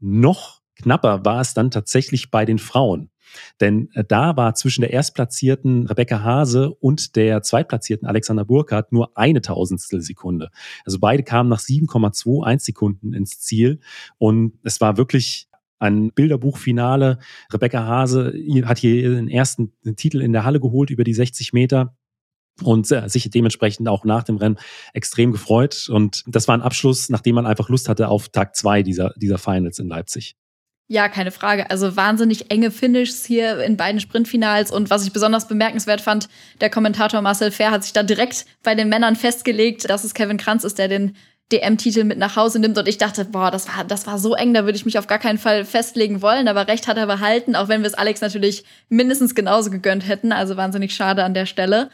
Noch 0.00 0.63
knapper 0.76 1.24
war 1.24 1.40
es 1.40 1.54
dann 1.54 1.70
tatsächlich 1.70 2.30
bei 2.30 2.44
den 2.44 2.58
Frauen. 2.58 3.10
Denn 3.60 3.90
äh, 3.94 4.04
da 4.04 4.36
war 4.36 4.54
zwischen 4.54 4.82
der 4.82 4.92
erstplatzierten 4.92 5.86
Rebecca 5.86 6.22
Hase 6.22 6.74
und 6.74 7.16
der 7.16 7.42
zweitplatzierten 7.42 8.06
Alexander 8.06 8.44
Burkhardt 8.44 8.92
nur 8.92 9.16
eine 9.16 9.40
Tausendstel 9.40 10.00
Sekunde. 10.00 10.50
Also 10.84 10.98
beide 10.98 11.22
kamen 11.22 11.48
nach 11.48 11.60
7,21 11.60 12.60
Sekunden 12.60 13.12
ins 13.12 13.40
Ziel 13.40 13.80
und 14.18 14.58
es 14.62 14.80
war 14.80 14.96
wirklich 14.96 15.48
ein 15.78 16.12
Bilderbuchfinale. 16.12 17.18
Rebecca 17.52 17.84
Hase 17.84 18.32
hat 18.64 18.78
hier 18.78 18.94
ihren 18.94 19.28
ersten 19.28 19.72
Titel 19.96 20.20
in 20.20 20.32
der 20.32 20.44
Halle 20.44 20.60
geholt 20.60 20.90
über 20.90 21.04
die 21.04 21.14
60 21.14 21.52
Meter 21.52 21.96
und 22.62 22.90
äh, 22.92 23.08
sich 23.08 23.28
dementsprechend 23.30 23.88
auch 23.88 24.04
nach 24.04 24.22
dem 24.22 24.36
Rennen 24.36 24.58
extrem 24.92 25.32
gefreut. 25.32 25.88
Und 25.90 26.22
das 26.26 26.46
war 26.46 26.56
ein 26.56 26.62
Abschluss, 26.62 27.08
nachdem 27.08 27.34
man 27.34 27.46
einfach 27.46 27.68
Lust 27.68 27.88
hatte 27.88 28.08
auf 28.08 28.28
Tag 28.28 28.54
zwei 28.54 28.82
dieser, 28.82 29.12
dieser 29.16 29.38
Finals 29.38 29.78
in 29.78 29.88
Leipzig. 29.88 30.36
Ja, 30.86 31.08
keine 31.08 31.30
Frage. 31.30 31.70
Also 31.70 31.96
wahnsinnig 31.96 32.50
enge 32.50 32.70
Finishes 32.70 33.24
hier 33.24 33.62
in 33.62 33.78
beiden 33.78 34.00
Sprintfinals. 34.00 34.70
Und 34.70 34.90
was 34.90 35.04
ich 35.04 35.12
besonders 35.12 35.48
bemerkenswert 35.48 36.02
fand, 36.02 36.28
der 36.60 36.68
Kommentator 36.68 37.22
Marcel 37.22 37.50
Fair 37.50 37.70
hat 37.70 37.84
sich 37.84 37.94
da 37.94 38.02
direkt 38.02 38.44
bei 38.62 38.74
den 38.74 38.90
Männern 38.90 39.16
festgelegt, 39.16 39.88
dass 39.88 40.04
es 40.04 40.12
Kevin 40.12 40.36
Kranz 40.36 40.62
ist, 40.62 40.78
der 40.78 40.88
den 40.88 41.16
DM-Titel 41.52 42.04
mit 42.04 42.18
nach 42.18 42.36
Hause 42.36 42.58
nimmt. 42.58 42.76
Und 42.76 42.86
ich 42.86 42.98
dachte, 42.98 43.24
boah, 43.24 43.50
das 43.50 43.66
war, 43.68 43.84
das 43.84 44.06
war 44.06 44.18
so 44.18 44.34
eng, 44.34 44.52
da 44.52 44.66
würde 44.66 44.76
ich 44.76 44.84
mich 44.84 44.98
auf 44.98 45.06
gar 45.06 45.18
keinen 45.18 45.38
Fall 45.38 45.64
festlegen 45.64 46.20
wollen. 46.20 46.48
Aber 46.48 46.68
recht 46.68 46.86
hat 46.86 46.98
er 46.98 47.06
behalten, 47.06 47.56
auch 47.56 47.68
wenn 47.68 47.80
wir 47.80 47.88
es 47.88 47.94
Alex 47.94 48.20
natürlich 48.20 48.64
mindestens 48.90 49.34
genauso 49.34 49.70
gegönnt 49.70 50.06
hätten. 50.06 50.32
Also 50.32 50.58
wahnsinnig 50.58 50.94
schade 50.94 51.24
an 51.24 51.32
der 51.32 51.46
Stelle. 51.46 51.88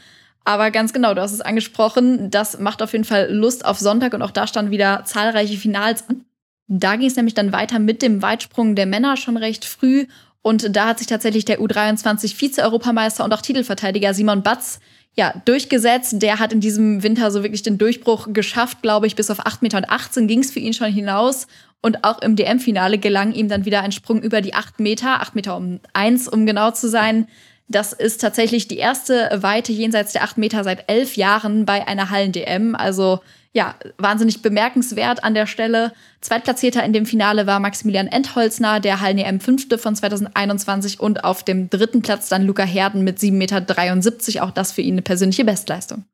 Aber 0.44 0.72
ganz 0.72 0.92
genau, 0.92 1.14
du 1.14 1.20
hast 1.20 1.32
es 1.32 1.42
angesprochen. 1.42 2.30
Das 2.30 2.58
macht 2.58 2.82
auf 2.82 2.92
jeden 2.92 3.04
Fall 3.04 3.32
Lust 3.32 3.64
auf 3.64 3.78
Sonntag 3.78 4.14
und 4.14 4.22
auch 4.22 4.32
da 4.32 4.48
standen 4.48 4.72
wieder 4.72 5.04
zahlreiche 5.04 5.56
Finals 5.56 6.08
an. 6.08 6.24
Da 6.72 6.94
ging 6.94 7.08
es 7.08 7.16
nämlich 7.16 7.34
dann 7.34 7.52
weiter 7.52 7.80
mit 7.80 8.00
dem 8.00 8.22
Weitsprung 8.22 8.76
der 8.76 8.86
Männer 8.86 9.16
schon 9.16 9.36
recht 9.36 9.64
früh. 9.64 10.06
Und 10.40 10.76
da 10.76 10.86
hat 10.86 10.98
sich 10.98 11.08
tatsächlich 11.08 11.44
der 11.44 11.60
U23 11.60 12.36
Vize-Europameister 12.36 13.24
und 13.24 13.34
auch 13.34 13.42
Titelverteidiger 13.42 14.14
Simon 14.14 14.44
Batz 14.44 14.78
ja, 15.16 15.34
durchgesetzt. 15.44 16.22
Der 16.22 16.38
hat 16.38 16.52
in 16.52 16.60
diesem 16.60 17.02
Winter 17.02 17.32
so 17.32 17.42
wirklich 17.42 17.64
den 17.64 17.76
Durchbruch 17.76 18.28
geschafft, 18.32 18.82
glaube 18.82 19.08
ich. 19.08 19.16
Bis 19.16 19.30
auf 19.30 19.44
8,18 19.44 19.58
Meter 19.62 20.26
ging 20.28 20.38
es 20.38 20.52
für 20.52 20.60
ihn 20.60 20.72
schon 20.72 20.92
hinaus. 20.92 21.48
Und 21.82 22.04
auch 22.04 22.22
im 22.22 22.36
DM-Finale 22.36 22.98
gelang 22.98 23.32
ihm 23.32 23.48
dann 23.48 23.64
wieder 23.64 23.82
ein 23.82 23.90
Sprung 23.90 24.22
über 24.22 24.40
die 24.40 24.54
8 24.54 24.78
Meter, 24.78 25.22
8 25.22 25.34
Meter 25.34 25.56
um 25.56 25.80
1, 25.92 26.28
um 26.28 26.46
genau 26.46 26.70
zu 26.70 26.88
sein. 26.88 27.26
Das 27.66 27.92
ist 27.92 28.20
tatsächlich 28.20 28.68
die 28.68 28.78
erste 28.78 29.28
Weite 29.40 29.72
jenseits 29.72 30.12
der 30.12 30.22
8 30.22 30.38
Meter 30.38 30.62
seit 30.62 30.88
elf 30.88 31.16
Jahren 31.16 31.64
bei 31.64 31.88
einer 31.88 32.10
Hallen-DM. 32.10 32.76
Also 32.76 33.18
ja, 33.52 33.74
wahnsinnig 33.98 34.42
bemerkenswert 34.42 35.24
an 35.24 35.34
der 35.34 35.46
Stelle. 35.46 35.92
Zweitplatzierter 36.20 36.84
in 36.84 36.92
dem 36.92 37.04
Finale 37.04 37.46
war 37.46 37.58
Maximilian 37.58 38.06
Entholzner, 38.06 38.78
der 38.78 39.00
Hallen 39.00 39.18
EM 39.18 39.40
Fünfte 39.40 39.76
von 39.76 39.96
2021 39.96 41.00
und 41.00 41.24
auf 41.24 41.42
dem 41.42 41.68
dritten 41.68 42.02
Platz 42.02 42.28
dann 42.28 42.46
Luca 42.46 42.62
Herden 42.62 43.02
mit 43.02 43.18
7,73 43.18 43.32
Meter. 43.32 44.44
Auch 44.44 44.52
das 44.52 44.72
für 44.72 44.82
ihn 44.82 44.94
eine 44.94 45.02
persönliche 45.02 45.44
Bestleistung. 45.44 46.04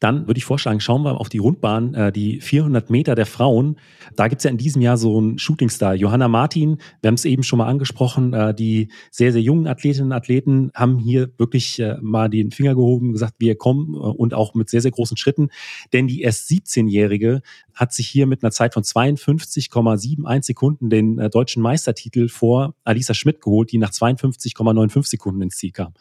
Dann 0.00 0.26
würde 0.26 0.38
ich 0.38 0.44
vorschlagen, 0.44 0.80
schauen 0.80 1.02
wir 1.02 1.20
auf 1.20 1.28
die 1.28 1.38
Rundbahn, 1.38 1.94
äh, 1.94 2.12
die 2.12 2.40
400 2.40 2.90
Meter 2.90 3.14
der 3.14 3.26
Frauen. 3.26 3.76
Da 4.16 4.28
gibt 4.28 4.40
es 4.40 4.44
ja 4.44 4.50
in 4.50 4.58
diesem 4.58 4.82
Jahr 4.82 4.96
so 4.96 5.18
einen 5.18 5.38
Shootingstar. 5.38 5.94
Johanna 5.94 6.28
Martin, 6.28 6.78
wir 7.00 7.08
haben 7.08 7.14
es 7.14 7.24
eben 7.24 7.42
schon 7.42 7.58
mal 7.58 7.66
angesprochen, 7.66 8.32
äh, 8.32 8.54
die 8.54 8.88
sehr, 9.10 9.32
sehr 9.32 9.42
jungen 9.42 9.66
Athletinnen 9.66 10.08
und 10.08 10.12
Athleten 10.12 10.70
haben 10.74 10.98
hier 10.98 11.30
wirklich 11.38 11.78
äh, 11.80 11.96
mal 12.00 12.28
den 12.28 12.50
Finger 12.50 12.74
gehoben, 12.74 13.12
gesagt, 13.12 13.34
wir 13.38 13.56
kommen 13.56 13.94
äh, 13.94 13.98
und 13.98 14.34
auch 14.34 14.54
mit 14.54 14.68
sehr, 14.70 14.80
sehr 14.80 14.90
großen 14.90 15.16
Schritten. 15.16 15.48
Denn 15.92 16.06
die 16.06 16.22
erst 16.22 16.48
17-Jährige 16.50 17.42
hat 17.74 17.92
sich 17.92 18.08
hier 18.08 18.26
mit 18.26 18.42
einer 18.42 18.52
Zeit 18.52 18.74
von 18.74 18.82
52,71 18.82 20.44
Sekunden 20.44 20.90
den 20.90 21.18
äh, 21.18 21.28
deutschen 21.28 21.62
Meistertitel 21.62 22.28
vor 22.28 22.74
Alisa 22.84 23.14
Schmidt 23.14 23.40
geholt, 23.40 23.72
die 23.72 23.78
nach 23.78 23.90
52,95 23.90 25.08
Sekunden 25.08 25.42
ins 25.42 25.56
Ziel 25.56 25.72
kam. 25.72 25.92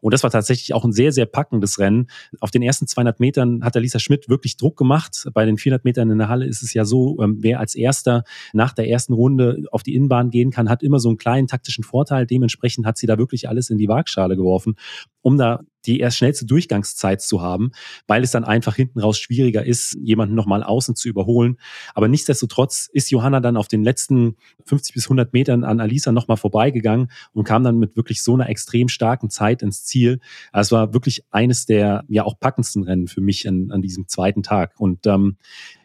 Und 0.00 0.12
das 0.12 0.22
war 0.22 0.30
tatsächlich 0.30 0.74
auch 0.74 0.84
ein 0.84 0.92
sehr, 0.92 1.12
sehr 1.12 1.26
packendes 1.26 1.78
Rennen. 1.78 2.08
Auf 2.40 2.50
den 2.50 2.62
ersten 2.62 2.86
200 2.86 3.20
Metern 3.20 3.39
hat 3.62 3.76
Alisa 3.76 3.98
Schmidt 3.98 4.28
wirklich 4.28 4.56
Druck 4.56 4.76
gemacht. 4.76 5.28
Bei 5.34 5.44
den 5.44 5.58
400 5.58 5.84
Metern 5.84 6.10
in 6.10 6.18
der 6.18 6.28
Halle 6.28 6.46
ist 6.46 6.62
es 6.62 6.74
ja 6.74 6.84
so, 6.84 7.20
ähm, 7.20 7.38
wer 7.40 7.60
als 7.60 7.74
erster 7.74 8.24
nach 8.52 8.72
der 8.72 8.88
ersten 8.88 9.12
Runde 9.12 9.64
auf 9.70 9.82
die 9.82 9.94
Innenbahn 9.94 10.30
gehen 10.30 10.50
kann, 10.50 10.68
hat 10.68 10.82
immer 10.82 10.98
so 10.98 11.08
einen 11.08 11.18
kleinen 11.18 11.46
taktischen 11.46 11.84
Vorteil. 11.84 12.26
Dementsprechend 12.26 12.86
hat 12.86 12.96
sie 12.96 13.06
da 13.06 13.18
wirklich 13.18 13.48
alles 13.48 13.70
in 13.70 13.78
die 13.78 13.88
Waagschale 13.88 14.36
geworfen, 14.36 14.76
um 15.22 15.36
da 15.36 15.60
die 15.86 16.00
erst 16.00 16.18
schnellste 16.18 16.46
Durchgangszeit 16.46 17.20
zu 17.20 17.42
haben, 17.42 17.72
weil 18.06 18.22
es 18.22 18.30
dann 18.30 18.44
einfach 18.44 18.76
hinten 18.76 19.00
raus 19.00 19.18
schwieriger 19.18 19.64
ist, 19.64 19.96
jemanden 20.02 20.34
nochmal 20.34 20.62
außen 20.62 20.96
zu 20.96 21.08
überholen. 21.08 21.56
Aber 21.94 22.08
nichtsdestotrotz 22.08 22.88
ist 22.92 23.10
Johanna 23.10 23.40
dann 23.40 23.56
auf 23.56 23.68
den 23.68 23.82
letzten 23.82 24.36
50 24.66 24.94
bis 24.94 25.06
100 25.06 25.32
Metern 25.32 25.64
an 25.64 25.80
Alisa 25.80 26.12
nochmal 26.12 26.36
vorbeigegangen 26.36 27.10
und 27.32 27.44
kam 27.44 27.64
dann 27.64 27.78
mit 27.78 27.96
wirklich 27.96 28.22
so 28.22 28.34
einer 28.34 28.48
extrem 28.48 28.88
starken 28.88 29.30
Zeit 29.30 29.62
ins 29.62 29.84
Ziel. 29.84 30.20
Es 30.52 30.72
war 30.72 30.92
wirklich 30.92 31.24
eines 31.30 31.66
der 31.66 32.04
ja 32.08 32.24
auch 32.24 32.38
packendsten 32.38 32.82
Rennen 32.82 33.08
für 33.08 33.20
mich 33.20 33.48
an, 33.48 33.70
an 33.70 33.82
diesem 33.82 34.08
zweiten 34.08 34.42
Tag. 34.42 34.74
Und 34.78 35.06
ähm, 35.06 35.36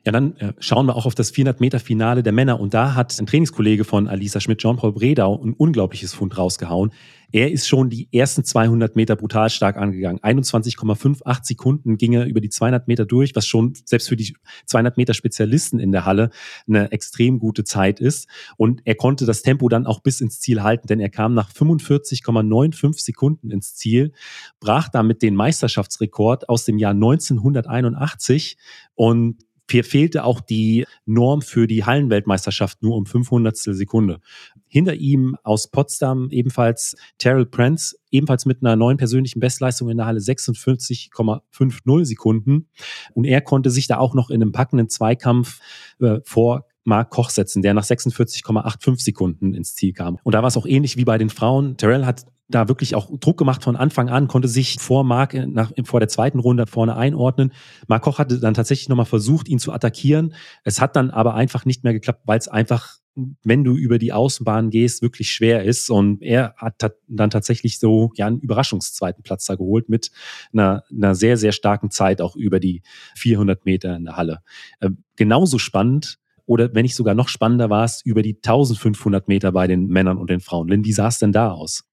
ja, 0.06 0.12
dann 0.12 0.38
äh, 0.38 0.54
schauen 0.60 0.86
wir 0.86 0.96
auch 0.96 1.08
auf 1.08 1.15
das 1.15 1.32
400 1.32 1.60
Meter 1.60 1.80
Finale 1.80 2.22
der 2.22 2.32
Männer. 2.32 2.60
Und 2.60 2.76
da 2.76 2.94
hat 2.94 3.20
ein 3.20 3.26
Trainingskollege 3.26 3.84
von 3.84 4.08
Alisa 4.08 4.39
Schmidt, 4.39 4.60
Jean-Paul 4.60 4.94
Bredau, 4.94 5.41
ein 5.44 5.54
unglaubliches 5.54 6.13
Fund 6.13 6.38
rausgehauen. 6.38 6.91
Er 7.32 7.52
ist 7.52 7.68
schon 7.68 7.89
die 7.89 8.08
ersten 8.13 8.44
200 8.44 8.96
Meter 8.96 9.15
brutal 9.15 9.50
stark 9.50 9.78
angegangen. 9.78 10.20
21,58 10.20 11.46
Sekunden 11.46 11.98
ging 11.98 12.13
er 12.13 12.28
über 12.28 12.39
die 12.39 12.50
200 12.50 12.88
Meter 12.88 13.08
durch, 13.08 13.36
was 13.36 13.48
schon 13.48 13.74
selbst 13.84 14.08
für 14.08 14.15
die 14.15 14.36
200 14.68 14.96
Meter 14.96 15.15
Spezialisten 15.15 15.80
in 15.80 15.91
der 15.91 16.06
Halle 16.06 16.30
eine 16.68 16.91
extrem 16.91 17.39
gute 17.39 17.63
Zeit 17.63 18.00
ist. 18.00 18.30
Und 18.58 18.82
er 18.86 18.94
konnte 18.94 19.26
das 19.26 19.41
Tempo 19.41 19.70
dann 19.70 19.88
auch 19.88 20.02
bis 20.02 20.22
ins 20.22 20.39
Ziel 20.39 20.62
halten, 20.62 20.86
denn 20.86 21.00
er 21.00 21.10
kam 21.10 21.34
nach 21.34 21.52
45,95 21.52 23.04
Sekunden 23.04 23.50
ins 23.50 23.74
Ziel, 23.74 24.13
brach 24.60 24.88
damit 24.88 25.24
den 25.24 25.34
Meisterschaftsrekord 25.34 26.48
aus 26.48 26.63
dem 26.63 26.78
Jahr 26.78 26.94
1981 26.94 28.58
und 28.94 29.45
fehlte 29.67 30.23
auch 30.23 30.41
die 30.41 30.86
Norm 31.06 31.41
für 31.41 31.67
die 31.67 31.86
Hallenweltmeisterschaft 31.86 32.82
nur 32.84 32.95
um 32.95 33.06
500 33.06 33.56
Sekunde. 33.58 34.19
Hinter 34.67 34.95
ihm 34.95 35.38
aus 35.43 35.69
Potsdam 35.69 36.30
ebenfalls 36.32 36.95
Terrell 37.17 37.45
Prance, 37.45 37.97
ebenfalls 38.12 38.45
mit 38.45 38.62
einer 38.62 38.75
neuen 38.75 38.97
persönlichen 38.97 39.39
Bestleistung 39.39 39.89
in 39.89 39.97
der 39.97 40.06
Halle 40.06 40.19
56,50 40.19 42.06
Sekunden. 42.06 42.69
Und 43.13 43.25
er 43.25 43.41
konnte 43.41 43.69
sich 43.69 43.88
da 43.88 43.97
auch 43.97 44.13
noch 44.13 44.30
in 44.30 44.41
einem 44.41 44.51
packenden 44.51 44.89
Zweikampf 44.89 45.60
äh, 45.99 46.19
vor 46.23 46.65
Mark 46.84 47.10
Koch 47.10 47.32
setzen, 47.32 47.62
der 47.62 47.73
nach 47.73 47.84
46,85 47.84 49.01
Sekunden 49.01 49.54
ins 49.54 49.75
Ziel 49.75 49.93
kam. 49.93 50.19
Und 50.23 50.36
da 50.36 50.41
war 50.41 50.47
es 50.47 50.58
auch 50.58 50.67
ähnlich 50.67 50.97
wie 50.97 51.06
bei 51.06 51.17
den 51.17 51.30
Frauen. 51.30 51.78
Terrell 51.78 52.06
hat 52.06 52.25
da 52.48 52.68
wirklich 52.68 52.96
auch 52.96 53.10
Druck 53.20 53.38
gemacht 53.38 53.64
von 53.64 53.76
Anfang 53.76 54.10
an, 54.10 54.28
konnte 54.28 54.48
sich 54.48 54.78
vor 54.80 55.04
Mark 55.04 55.34
nach, 55.34 55.72
vor 55.84 56.00
der 56.00 56.10
zweiten 56.10 56.40
Runde 56.40 56.68
vorne 56.68 56.96
einordnen. 56.96 57.52
Mark 57.88 58.04
Koch 58.04 58.20
hatte 58.20 58.40
dann 58.40 58.54
tatsächlich 58.54 58.90
nochmal 58.90 59.06
versucht, 59.06 59.48
ihn 59.48 59.60
zu 59.60 59.74
attackieren. 59.74 60.36
Es 60.64 60.80
hat 60.80 60.96
dann 60.96 61.10
aber 61.10 61.34
einfach 61.34 61.66
nicht 61.66 61.84
mehr 61.84 61.94
geklappt, 61.94 62.22
weil 62.26 62.38
es 62.38 62.48
einfach, 62.48 63.00
wenn 63.44 63.64
du 63.64 63.76
über 63.76 63.98
die 63.98 64.14
Außenbahn 64.14 64.70
gehst, 64.70 65.02
wirklich 65.02 65.32
schwer 65.32 65.64
ist. 65.64 65.90
Und 65.90 66.22
er 66.22 66.54
hat 66.58 66.76
dann 67.08 67.30
tatsächlich 67.32 67.80
so 67.80 68.12
ja 68.16 68.28
einen 68.28 68.40
Überraschungszweiten 68.40 69.24
Platz 69.24 69.46
da 69.46 69.56
geholt 69.56 69.90
mit 69.90 70.12
einer, 70.54 70.84
einer 70.92 71.16
sehr, 71.16 71.38
sehr 71.38 71.52
starken 71.52 71.90
Zeit 71.90 72.22
auch 72.22 72.36
über 72.36 72.60
die 72.60 72.84
400 73.16 73.66
Meter 73.66 73.96
in 73.96 74.06
der 74.06 74.18
Halle. 74.18 74.42
Äh, 74.82 74.92
genauso 75.16 75.58
spannend 75.58 76.20
oder 76.46 76.76
wenn 76.76 76.84
nicht 76.84 76.96
sogar 76.96 77.16
noch 77.16 77.28
spannender 77.28 77.72
war 77.72 77.86
es 77.86 78.02
über 78.06 78.22
die 78.22 78.36
1500 78.36 79.28
Meter 79.28 79.52
bei 79.52 79.66
den 79.66 79.88
Männern 79.88 80.20
und 80.20 80.30
den 80.30 80.42
Frauen. 80.42 80.68
Lynn, 80.68 80.86
wie 80.86 80.94
sah 80.94 81.08
es 81.08 81.18
denn 81.18 81.32
da 81.32 81.50
aus? 81.50 81.86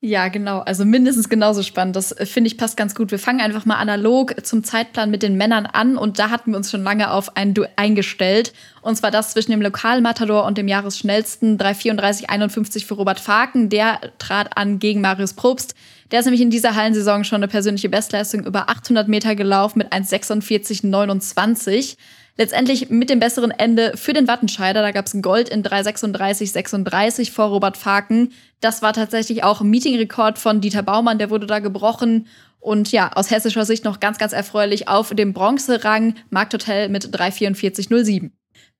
Ja, 0.00 0.28
genau. 0.28 0.60
Also 0.60 0.84
mindestens 0.84 1.28
genauso 1.28 1.64
spannend. 1.64 1.96
Das 1.96 2.12
äh, 2.12 2.24
finde 2.24 2.46
ich 2.46 2.56
passt 2.56 2.76
ganz 2.76 2.94
gut. 2.94 3.10
Wir 3.10 3.18
fangen 3.18 3.40
einfach 3.40 3.66
mal 3.66 3.76
analog 3.76 4.46
zum 4.46 4.62
Zeitplan 4.62 5.10
mit 5.10 5.24
den 5.24 5.36
Männern 5.36 5.66
an 5.66 5.96
und 5.96 6.20
da 6.20 6.30
hatten 6.30 6.52
wir 6.52 6.56
uns 6.56 6.70
schon 6.70 6.84
lange 6.84 7.10
auf 7.10 7.36
ein 7.36 7.52
Duell 7.52 7.70
eingestellt. 7.74 8.52
Und 8.80 8.96
zwar 8.96 9.10
das 9.10 9.32
zwischen 9.32 9.50
dem 9.50 9.60
Lokalmatador 9.60 10.46
und 10.46 10.56
dem 10.56 10.68
Jahresschnellsten 10.68 11.58
334,51 11.58 12.86
für 12.86 12.94
Robert 12.94 13.18
Faken. 13.18 13.70
Der 13.70 13.98
trat 14.18 14.56
an 14.56 14.78
gegen 14.78 15.00
Marius 15.00 15.34
Probst. 15.34 15.74
Der 16.12 16.20
ist 16.20 16.26
nämlich 16.26 16.42
in 16.42 16.50
dieser 16.50 16.76
Hallensaison 16.76 17.24
schon 17.24 17.42
eine 17.42 17.48
persönliche 17.48 17.88
Bestleistung 17.88 18.44
über 18.44 18.70
800 18.70 19.08
Meter 19.08 19.34
gelaufen 19.34 19.78
mit 19.78 19.92
1,46,29. 19.92 21.96
Letztendlich 22.40 22.88
mit 22.88 23.10
dem 23.10 23.18
besseren 23.18 23.50
Ende 23.50 23.96
für 23.96 24.12
den 24.12 24.28
Wattenscheider. 24.28 24.80
Da 24.80 24.92
gab 24.92 25.06
es 25.06 25.22
Gold 25.22 25.48
in 25.48 25.64
3,36,36 25.64 27.32
vor 27.32 27.46
Robert 27.46 27.76
Faken. 27.76 28.32
Das 28.60 28.80
war 28.80 28.92
tatsächlich 28.92 29.42
auch 29.42 29.60
ein 29.60 29.68
Meetingrekord 29.70 30.38
von 30.38 30.60
Dieter 30.60 30.84
Baumann, 30.84 31.18
der 31.18 31.30
wurde 31.30 31.48
da 31.48 31.58
gebrochen. 31.58 32.28
Und 32.60 32.92
ja, 32.92 33.10
aus 33.12 33.32
hessischer 33.32 33.64
Sicht 33.64 33.84
noch 33.84 33.98
ganz, 33.98 34.18
ganz 34.18 34.32
erfreulich 34.32 34.86
auf 34.86 35.12
dem 35.14 35.32
Bronzerang 35.32 36.14
Markthotel 36.30 36.88
mit 36.88 37.06
3,44,07. 37.06 38.30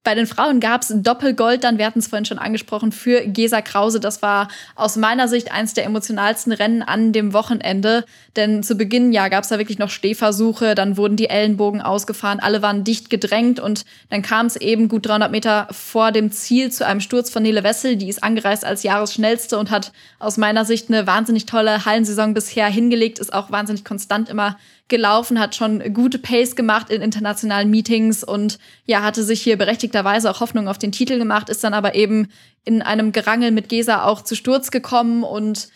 Bei 0.09 0.15
den 0.15 0.27
Frauen 0.27 0.59
gab 0.59 0.81
es 0.81 0.91
Doppelgold, 0.91 1.65
dann 1.65 1.77
wir 1.77 1.85
hatten 1.85 1.99
es 1.99 2.07
vorhin 2.07 2.25
schon 2.25 2.39
angesprochen, 2.39 2.93
für 2.93 3.27
Gesa 3.27 3.61
Krause. 3.61 4.01
Das 4.01 4.23
war 4.23 4.49
aus 4.75 4.97
meiner 4.97 5.29
Sicht 5.29 5.53
eins 5.53 5.75
der 5.75 5.85
emotionalsten 5.85 6.51
Rennen 6.51 6.81
an 6.81 7.13
dem 7.13 7.35
Wochenende. 7.35 8.07
Denn 8.35 8.63
zu 8.63 8.77
Beginn 8.77 9.13
ja, 9.13 9.29
gab 9.29 9.43
es 9.43 9.51
da 9.51 9.59
wirklich 9.59 9.79
noch 9.79 9.91
Stehversuche, 9.91 10.75
dann 10.75 10.97
wurden 10.97 11.17
die 11.17 11.29
Ellenbogen 11.29 11.83
ausgefahren, 11.83 12.41
alle 12.41 12.63
waren 12.63 12.85
dicht 12.85 13.11
gedrängt 13.11 13.61
und 13.61 13.85
dann 14.09 14.23
kam 14.23 14.47
es 14.47 14.57
eben 14.57 14.89
gut 14.89 15.07
300 15.07 15.31
Meter 15.31 15.69
vor 15.73 16.11
dem 16.11 16.33
Ziel 16.33 16.73
zu 16.73 16.87
einem 16.87 17.01
Sturz 17.01 17.29
von 17.29 17.43
Nele 17.43 17.63
Wessel. 17.63 17.97
Die 17.97 18.09
ist 18.09 18.25
angereist 18.25 18.65
als 18.65 18.85
Jahresschnellste 18.85 19.59
und 19.59 19.71
hat 19.71 19.93
aus 20.21 20.39
meiner 20.39 20.65
Sicht 20.65 20.89
eine 20.89 21.07
wahnsinnig 21.07 21.45
tolle 21.45 21.85
Hallensaison 21.85 22.33
bisher 22.33 22.69
hingelegt, 22.69 23.19
ist 23.19 23.35
auch 23.35 23.51
wahnsinnig 23.51 23.85
konstant 23.85 24.31
immer 24.31 24.57
gelaufen, 24.89 25.39
hat 25.39 25.55
schon 25.55 25.93
gute 25.93 26.19
Pace 26.19 26.57
gemacht 26.57 26.91
in 26.91 27.03
internationalen 27.03 27.71
Meetings 27.71 28.25
und 28.25 28.59
ja, 28.87 29.03
hatte 29.03 29.23
sich 29.23 29.43
hier 29.43 29.57
berechtigterweise 29.57 30.31
auch 30.31 30.41
Hoffnung 30.41 30.67
auf 30.69 30.79
den 30.79 30.93
Titel 30.93 31.19
gemacht, 31.19 31.49
ist 31.49 31.63
dann 31.63 31.75
aber 31.75 31.95
eben 31.95 32.29
in 32.65 32.83
einem 32.83 33.13
Gerangel 33.13 33.51
mit 33.51 33.69
Gesa 33.69 34.05
auch 34.05 34.23
zu 34.23 34.35
Sturz 34.35 34.71
gekommen 34.71 35.23
und 35.25 35.69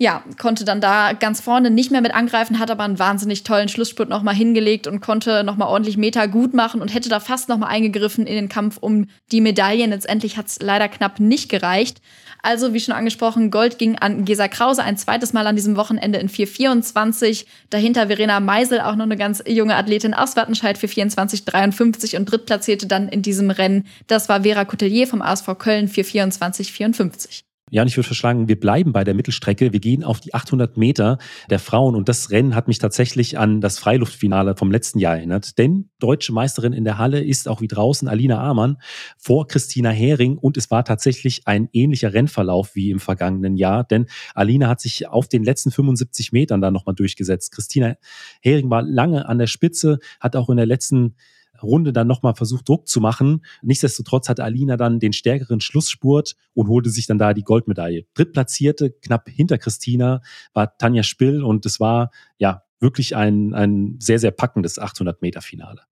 ja, 0.00 0.22
konnte 0.40 0.64
dann 0.64 0.80
da 0.80 1.12
ganz 1.12 1.40
vorne 1.40 1.72
nicht 1.72 1.90
mehr 1.90 2.00
mit 2.00 2.14
angreifen, 2.14 2.60
hat 2.60 2.70
aber 2.70 2.84
einen 2.84 3.00
wahnsinnig 3.00 3.42
tollen 3.42 3.68
Schlussspurt 3.68 4.08
nochmal 4.08 4.34
hingelegt 4.34 4.86
und 4.86 5.00
konnte 5.00 5.42
nochmal 5.42 5.66
ordentlich 5.66 5.96
Meter 5.96 6.28
gut 6.28 6.54
machen 6.54 6.80
und 6.80 6.94
hätte 6.94 7.08
da 7.08 7.18
fast 7.18 7.48
nochmal 7.48 7.70
eingegriffen 7.70 8.24
in 8.24 8.36
den 8.36 8.48
Kampf 8.48 8.76
um 8.76 9.08
die 9.32 9.40
Medaillen. 9.40 9.90
Letztendlich 9.90 10.36
hat 10.36 10.46
es 10.46 10.60
leider 10.62 10.88
knapp 10.88 11.18
nicht 11.18 11.48
gereicht. 11.48 12.00
Also, 12.44 12.72
wie 12.72 12.78
schon 12.78 12.94
angesprochen, 12.94 13.50
Gold 13.50 13.78
ging 13.78 13.96
an 13.96 14.24
Gesa 14.24 14.46
Krause 14.46 14.84
ein 14.84 14.96
zweites 14.96 15.32
Mal 15.32 15.48
an 15.48 15.56
diesem 15.56 15.74
Wochenende 15.74 16.20
in 16.20 16.28
4,24. 16.28 17.46
Dahinter 17.70 18.06
Verena 18.06 18.38
Meisel, 18.38 18.80
auch 18.80 18.94
noch 18.94 19.04
eine 19.04 19.16
ganz 19.16 19.42
junge 19.48 19.74
Athletin 19.74 20.14
aus 20.14 20.36
Wattenscheid 20.36 20.78
für 20.78 20.86
24,53 20.86 22.16
und 22.16 22.30
drittplatzierte 22.30 22.86
dann 22.86 23.08
in 23.08 23.22
diesem 23.22 23.50
Rennen. 23.50 23.88
Das 24.06 24.28
war 24.28 24.44
Vera 24.44 24.64
Coutelier 24.64 25.08
vom 25.08 25.22
ASV 25.22 25.58
Köln 25.58 25.88
für 25.88 26.02
24,54. 26.02 27.47
Ja, 27.70 27.82
und 27.82 27.88
ich 27.88 27.96
würde 27.96 28.06
verschlagen, 28.06 28.48
wir 28.48 28.58
bleiben 28.58 28.92
bei 28.92 29.04
der 29.04 29.14
Mittelstrecke. 29.14 29.72
Wir 29.72 29.80
gehen 29.80 30.04
auf 30.04 30.20
die 30.20 30.34
800 30.34 30.76
Meter 30.76 31.18
der 31.50 31.58
Frauen 31.58 31.94
und 31.94 32.08
das 32.08 32.30
Rennen 32.30 32.54
hat 32.54 32.68
mich 32.68 32.78
tatsächlich 32.78 33.38
an 33.38 33.60
das 33.60 33.78
Freiluftfinale 33.78 34.56
vom 34.56 34.70
letzten 34.70 34.98
Jahr 34.98 35.16
erinnert. 35.16 35.58
Denn 35.58 35.90
deutsche 35.98 36.32
Meisterin 36.32 36.72
in 36.72 36.84
der 36.84 36.98
Halle 36.98 37.22
ist 37.22 37.48
auch 37.48 37.60
wie 37.60 37.68
draußen 37.68 38.08
Alina 38.08 38.42
Amann 38.42 38.78
vor 39.18 39.46
Christina 39.46 39.90
Hering 39.90 40.38
und 40.38 40.56
es 40.56 40.70
war 40.70 40.84
tatsächlich 40.84 41.46
ein 41.46 41.68
ähnlicher 41.72 42.12
Rennverlauf 42.14 42.74
wie 42.74 42.90
im 42.90 43.00
vergangenen 43.00 43.56
Jahr, 43.56 43.84
denn 43.84 44.06
Alina 44.34 44.68
hat 44.68 44.80
sich 44.80 45.08
auf 45.08 45.28
den 45.28 45.44
letzten 45.44 45.70
75 45.70 46.32
Metern 46.32 46.60
dann 46.60 46.72
nochmal 46.72 46.94
durchgesetzt. 46.94 47.52
Christina 47.52 47.96
Hering 48.40 48.70
war 48.70 48.82
lange 48.82 49.28
an 49.28 49.38
der 49.38 49.46
Spitze, 49.46 49.98
hat 50.20 50.36
auch 50.36 50.48
in 50.48 50.56
der 50.56 50.66
letzten 50.66 51.14
Runde 51.62 51.92
dann 51.92 52.06
nochmal 52.06 52.34
versucht, 52.34 52.68
Druck 52.68 52.88
zu 52.88 53.00
machen. 53.00 53.44
Nichtsdestotrotz 53.62 54.28
hatte 54.28 54.44
Alina 54.44 54.76
dann 54.76 55.00
den 55.00 55.12
stärkeren 55.12 55.60
Schlussspurt 55.60 56.36
und 56.54 56.68
holte 56.68 56.90
sich 56.90 57.06
dann 57.06 57.18
da 57.18 57.34
die 57.34 57.44
Goldmedaille. 57.44 58.06
Drittplatzierte, 58.14 58.90
knapp 58.90 59.28
hinter 59.28 59.58
Christina, 59.58 60.20
war 60.54 60.76
Tanja 60.78 61.02
Spill 61.02 61.42
und 61.42 61.66
es 61.66 61.80
war 61.80 62.10
ja 62.38 62.62
wirklich 62.80 63.16
ein, 63.16 63.54
ein 63.54 63.96
sehr, 63.98 64.18
sehr 64.18 64.30
packendes 64.30 64.80
800-Meter-Finale. 64.80 65.82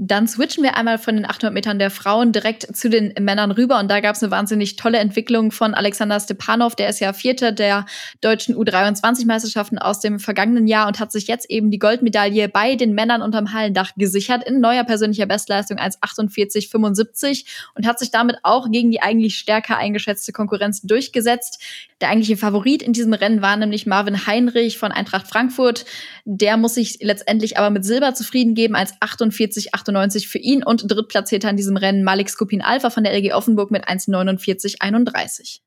Dann 0.00 0.28
switchen 0.28 0.62
wir 0.62 0.76
einmal 0.76 0.98
von 0.98 1.16
den 1.16 1.24
800 1.24 1.52
Metern 1.52 1.80
der 1.80 1.90
Frauen 1.90 2.30
direkt 2.30 2.76
zu 2.76 2.88
den 2.88 3.12
Männern 3.18 3.50
rüber. 3.50 3.80
Und 3.80 3.90
da 3.90 3.98
gab 3.98 4.14
es 4.14 4.22
eine 4.22 4.30
wahnsinnig 4.30 4.76
tolle 4.76 4.98
Entwicklung 4.98 5.50
von 5.50 5.74
Alexander 5.74 6.20
Stepanov. 6.20 6.76
Der 6.76 6.88
ist 6.88 7.00
ja 7.00 7.12
Vierter 7.12 7.50
der 7.50 7.84
deutschen 8.20 8.54
U23-Meisterschaften 8.54 9.78
aus 9.78 9.98
dem 9.98 10.20
vergangenen 10.20 10.68
Jahr 10.68 10.86
und 10.86 11.00
hat 11.00 11.10
sich 11.10 11.26
jetzt 11.26 11.50
eben 11.50 11.72
die 11.72 11.80
Goldmedaille 11.80 12.48
bei 12.48 12.76
den 12.76 12.94
Männern 12.94 13.22
unterm 13.22 13.52
Hallendach 13.52 13.92
gesichert 13.96 14.44
in 14.44 14.60
neuer 14.60 14.84
persönlicher 14.84 15.26
Bestleistung 15.26 15.78
als 15.78 16.00
48,75 16.00 17.46
und 17.74 17.86
hat 17.86 17.98
sich 17.98 18.12
damit 18.12 18.36
auch 18.44 18.70
gegen 18.70 18.92
die 18.92 19.02
eigentlich 19.02 19.36
stärker 19.36 19.78
eingeschätzte 19.78 20.32
Konkurrenz 20.32 20.82
durchgesetzt. 20.82 21.60
Der 22.00 22.10
eigentliche 22.10 22.36
Favorit 22.36 22.82
in 22.82 22.92
diesem 22.92 23.12
Rennen 23.12 23.42
war 23.42 23.56
nämlich 23.56 23.84
Marvin 23.84 24.26
Heinrich 24.28 24.78
von 24.78 24.92
Eintracht 24.92 25.26
Frankfurt. 25.26 25.84
Der 26.24 26.56
muss 26.56 26.74
sich 26.74 26.98
letztendlich 27.00 27.58
aber 27.58 27.70
mit 27.70 27.84
Silber 27.84 28.14
zufrieden 28.14 28.54
geben 28.54 28.76
als 28.76 28.92
48, 29.00 29.74
1,98 29.84 30.28
für 30.28 30.38
ihn 30.38 30.62
und 30.62 30.90
drittplatzierter 30.90 31.50
in 31.50 31.56
diesem 31.56 31.76
Rennen 31.76 32.04
Malik 32.04 32.30
Skupin 32.30 32.62
Alpha 32.62 32.90
von 32.90 33.04
der 33.04 33.14
LG 33.14 33.34
Offenburg 33.34 33.70
mit 33.70 33.88
1,49,31. 33.88 35.60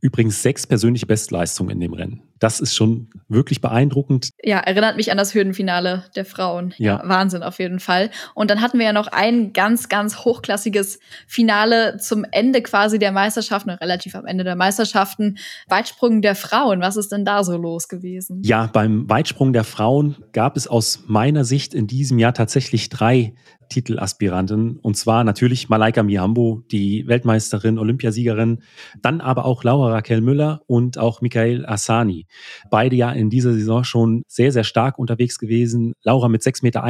Übrigens 0.00 0.42
sechs 0.42 0.66
persönliche 0.66 1.06
Bestleistungen 1.06 1.70
in 1.70 1.80
dem 1.80 1.94
Rennen. 1.94 2.22
Das 2.38 2.60
ist 2.60 2.74
schon 2.74 3.08
wirklich 3.28 3.62
beeindruckend. 3.62 4.30
Ja, 4.42 4.58
erinnert 4.58 4.96
mich 4.96 5.10
an 5.10 5.16
das 5.16 5.34
Hürdenfinale 5.34 6.04
der 6.14 6.26
Frauen. 6.26 6.74
Ja. 6.76 6.98
ja. 7.02 7.08
Wahnsinn 7.08 7.42
auf 7.42 7.58
jeden 7.58 7.80
Fall. 7.80 8.10
Und 8.34 8.50
dann 8.50 8.60
hatten 8.60 8.78
wir 8.78 8.84
ja 8.84 8.92
noch 8.92 9.08
ein 9.08 9.54
ganz, 9.54 9.88
ganz 9.88 10.18
hochklassiges 10.18 10.98
Finale 11.26 11.96
zum 11.96 12.26
Ende 12.30 12.60
quasi 12.60 12.98
der 12.98 13.10
Meisterschaften, 13.10 13.70
relativ 13.70 14.14
am 14.14 14.26
Ende 14.26 14.44
der 14.44 14.54
Meisterschaften. 14.54 15.38
Weitsprung 15.66 16.20
der 16.20 16.34
Frauen. 16.34 16.82
Was 16.82 16.98
ist 16.98 17.10
denn 17.10 17.24
da 17.24 17.42
so 17.42 17.56
los 17.56 17.88
gewesen? 17.88 18.42
Ja, 18.44 18.66
beim 18.66 19.08
Weitsprung 19.08 19.54
der 19.54 19.64
Frauen 19.64 20.16
gab 20.32 20.58
es 20.58 20.68
aus 20.68 21.04
meiner 21.06 21.44
Sicht 21.44 21.72
in 21.72 21.86
diesem 21.86 22.18
Jahr 22.18 22.34
tatsächlich 22.34 22.90
drei 22.90 23.32
Titelaspiranten. 23.68 24.78
Und 24.78 24.96
zwar 24.96 25.24
natürlich 25.24 25.68
Malaika 25.68 26.02
Mihambo, 26.02 26.62
die 26.70 27.06
Weltmeisterin, 27.06 27.78
Olympiasiegerin, 27.78 28.62
dann 29.02 29.20
aber 29.20 29.44
auch 29.44 29.64
Laura 29.64 29.92
Raquel 29.92 30.20
Müller 30.20 30.62
und 30.66 30.98
auch 30.98 31.20
Michael 31.20 31.66
Asani. 31.66 32.26
Beide 32.70 32.96
ja 32.96 33.12
in 33.12 33.30
dieser 33.30 33.52
Saison 33.52 33.84
schon 33.84 34.22
sehr, 34.28 34.52
sehr 34.52 34.64
stark 34.64 34.98
unterwegs 34.98 35.38
gewesen. 35.38 35.92
Laura 36.02 36.28
mit 36.28 36.42
6,81 36.42 36.62
Meter, 36.62 36.82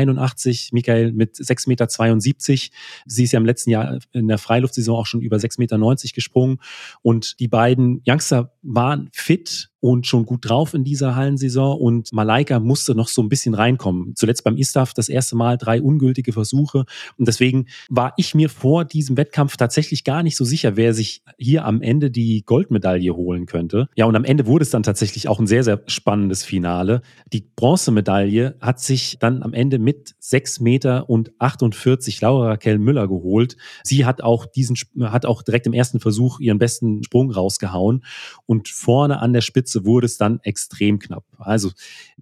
Michael 0.73 1.12
mit 1.12 1.37
6,72 1.37 1.69
Meter. 1.69 2.77
Sie 3.07 3.25
ist 3.25 3.33
ja 3.33 3.39
im 3.39 3.47
letzten 3.47 3.71
Jahr 3.71 3.99
in 4.12 4.29
der 4.29 4.39
Freiluftsaison 4.39 4.97
auch 4.97 5.07
schon 5.07 5.21
über 5.21 5.37
6,90 5.37 5.59
Meter 5.59 6.15
gesprungen. 6.15 6.59
Und 7.03 7.41
die 7.41 7.49
beiden 7.49 8.03
Youngster 8.07 8.53
waren 8.62 9.09
fit 9.12 9.71
und 9.87 10.05
schon 10.05 10.27
gut 10.27 10.49
drauf 10.49 10.75
in 10.75 10.83
dieser 10.83 11.14
Hallensaison 11.14 11.79
und 11.79 12.12
Malaika 12.12 12.59
musste 12.59 12.96
noch 12.96 13.07
so 13.07 13.22
ein 13.22 13.29
bisschen 13.29 13.55
reinkommen. 13.55 14.14
Zuletzt 14.16 14.42
beim 14.42 14.57
Istaf 14.57 14.92
das 14.94 15.09
erste 15.09 15.37
Mal 15.37 15.57
drei 15.59 15.81
ungültige 15.81 16.33
Versuche 16.33 16.87
und 17.16 17.29
deswegen 17.29 17.66
war 17.88 18.12
ich 18.16 18.35
mir 18.35 18.49
vor 18.49 18.85
diesem 18.85 19.16
Wettkampf 19.16 19.57
tatsächlich 19.57 20.03
gar 20.03 20.25
nicht 20.25 20.37
so 20.37 20.44
sicher, 20.44 20.77
wer 20.77 20.92
sich 20.92 21.22
hier 21.38 21.64
am 21.64 21.83
Ende 21.83 22.11
die 22.11 22.42
Goldmedaille 22.44 23.14
holen 23.14 23.46
könnte. 23.46 23.88
Ja, 23.94 24.07
und 24.07 24.16
am 24.16 24.25
Ende 24.25 24.46
wurde 24.46 24.64
es 24.64 24.70
dann 24.70 24.83
tatsächlich 24.83 25.29
auch 25.29 25.38
ein 25.38 25.46
sehr, 25.46 25.62
sehr 25.62 25.81
spannendes 25.87 26.42
Finale. 26.42 27.01
Die 27.33 27.49
Bronzemedaille 27.55 28.57
hat 28.61 28.81
sich 28.81 29.18
dann 29.20 29.44
am 29.44 29.53
Ende 29.53 29.79
mit 29.79 30.16
6 30.18 30.59
Meter 30.59 31.09
und 31.09 31.31
48 31.38 32.20
Laura 32.20 32.49
Raquel 32.49 32.79
Müller 32.79 33.07
geholt. 33.07 33.57
Sie 33.85 34.05
hat 34.05 34.20
auch 34.20 34.46
diesen, 34.46 34.77
hat 35.03 35.27
auch 35.27 35.42
direkt 35.42 35.68
im 35.68 35.75
ersten 35.75 36.01
Versuch 36.01 36.40
ihren 36.40 36.59
besten 36.59 37.05
Sprung 37.05 37.31
rausgehauen 37.31 38.05
und 38.46 38.68
vorne 38.68 39.20
an 39.20 39.33
der 39.33 39.42
Spitze 39.42 39.76
wurde 39.85 40.07
es 40.07 40.17
dann 40.17 40.41
extrem 40.43 40.99
knapp. 40.99 41.25
Also 41.39 41.71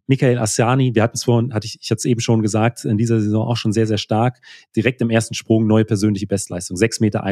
Michael 0.07 0.38
Assani, 0.38 0.95
wir 0.95 1.03
hatten 1.03 1.17
es 1.17 1.25
vorhin, 1.25 1.55
hatte 1.55 1.67
ich, 1.67 1.79
ich 1.81 1.90
hatte 1.90 1.99
es 1.99 2.05
eben 2.05 2.21
schon 2.21 2.43
gesagt, 2.43 2.85
in 2.85 2.99
dieser 2.99 3.21
Saison 3.21 3.47
auch 3.47 3.57
schon 3.57 3.73
sehr, 3.73 3.87
sehr 3.87 3.99
stark. 3.99 4.40
Direkt 4.75 5.01
im 5.01 5.11
ersten 5.11 5.35
Sprung 5.35 5.67
neue 5.67 5.85
persönliche 5.85 6.27
Bestleistung, 6.27 6.77
6,81 6.77 7.01
Meter. 7.01 7.25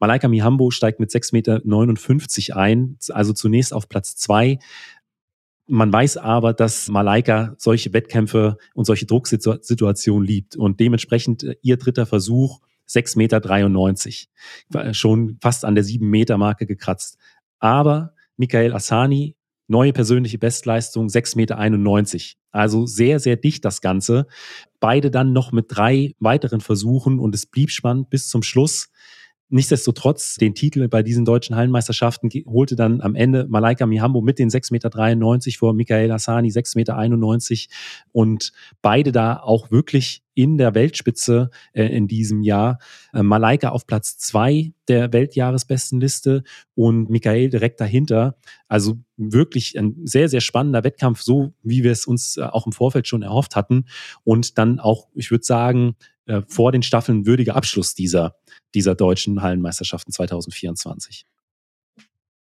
Malaika 0.00 0.28
Mihambo 0.28 0.70
steigt 0.70 1.00
mit 1.00 1.10
6,59 1.10 1.32
Meter 1.32 2.56
ein, 2.56 2.98
also 3.10 3.32
zunächst 3.32 3.72
auf 3.72 3.88
Platz 3.88 4.16
zwei. 4.16 4.58
Man 5.66 5.92
weiß 5.92 6.18
aber, 6.18 6.52
dass 6.52 6.88
Malaika 6.88 7.54
solche 7.56 7.92
Wettkämpfe 7.92 8.58
und 8.74 8.84
solche 8.84 9.06
Drucksituationen 9.06 10.26
liebt 10.26 10.56
und 10.56 10.78
dementsprechend 10.78 11.42
äh, 11.44 11.56
ihr 11.62 11.78
dritter 11.78 12.06
Versuch 12.06 12.60
6,93 12.88 14.26
Meter. 14.68 14.92
Schon 14.94 15.38
fast 15.40 15.64
an 15.64 15.74
der 15.74 15.84
7-Meter-Marke 15.84 16.66
gekratzt. 16.66 17.16
Aber 17.58 18.12
Michael 18.36 18.72
Asani, 18.72 19.36
neue 19.68 19.92
persönliche 19.92 20.38
Bestleistung 20.38 21.06
6,91 21.06 21.36
Meter. 21.36 22.38
Also 22.50 22.86
sehr, 22.86 23.18
sehr 23.18 23.36
dicht 23.36 23.64
das 23.64 23.80
Ganze. 23.80 24.26
Beide 24.78 25.10
dann 25.10 25.32
noch 25.32 25.52
mit 25.52 25.66
drei 25.68 26.14
weiteren 26.20 26.60
Versuchen 26.60 27.18
und 27.18 27.34
es 27.34 27.46
blieb 27.46 27.70
spannend 27.70 28.10
bis 28.10 28.28
zum 28.28 28.42
Schluss. 28.42 28.90
Nichtsdestotrotz 29.54 30.34
den 30.34 30.56
Titel 30.56 30.88
bei 30.88 31.04
diesen 31.04 31.24
deutschen 31.24 31.54
Hallenmeisterschaften 31.54 32.28
holte 32.44 32.74
dann 32.74 33.00
am 33.00 33.14
Ende 33.14 33.46
Malaika 33.48 33.86
Mihambo 33.86 34.20
mit 34.20 34.40
den 34.40 34.50
6,93 34.50 34.72
Meter 34.72 35.58
vor 35.58 35.74
Michael 35.74 36.10
Hassani 36.10 36.48
6,91 36.48 36.76
Meter 36.76 37.74
und 38.10 38.52
beide 38.82 39.12
da 39.12 39.36
auch 39.36 39.70
wirklich 39.70 40.24
in 40.34 40.58
der 40.58 40.74
Weltspitze 40.74 41.50
äh, 41.72 41.84
in 41.84 42.08
diesem 42.08 42.42
Jahr. 42.42 42.78
Äh, 43.12 43.22
Malaika 43.22 43.68
auf 43.68 43.86
Platz 43.86 44.18
zwei 44.18 44.72
der 44.88 45.12
Weltjahresbestenliste 45.12 46.42
und 46.74 47.08
Michael 47.08 47.48
direkt 47.48 47.80
dahinter. 47.80 48.36
Also 48.66 48.96
wirklich 49.16 49.78
ein 49.78 49.94
sehr, 50.04 50.28
sehr 50.28 50.40
spannender 50.40 50.82
Wettkampf, 50.82 51.22
so 51.22 51.54
wie 51.62 51.84
wir 51.84 51.92
es 51.92 52.06
uns 52.06 52.36
äh, 52.36 52.42
auch 52.42 52.66
im 52.66 52.72
Vorfeld 52.72 53.06
schon 53.06 53.22
erhofft 53.22 53.54
hatten. 53.54 53.84
Und 54.24 54.58
dann 54.58 54.80
auch, 54.80 55.06
ich 55.14 55.30
würde 55.30 55.44
sagen, 55.44 55.94
äh, 56.26 56.42
vor 56.48 56.72
den 56.72 56.82
Staffeln 56.82 57.26
würdiger 57.26 57.56
Abschluss 57.56 57.94
dieser, 57.94 58.36
dieser 58.74 58.94
deutschen 58.94 59.42
Hallenmeisterschaften 59.42 60.12
2024. 60.12 61.26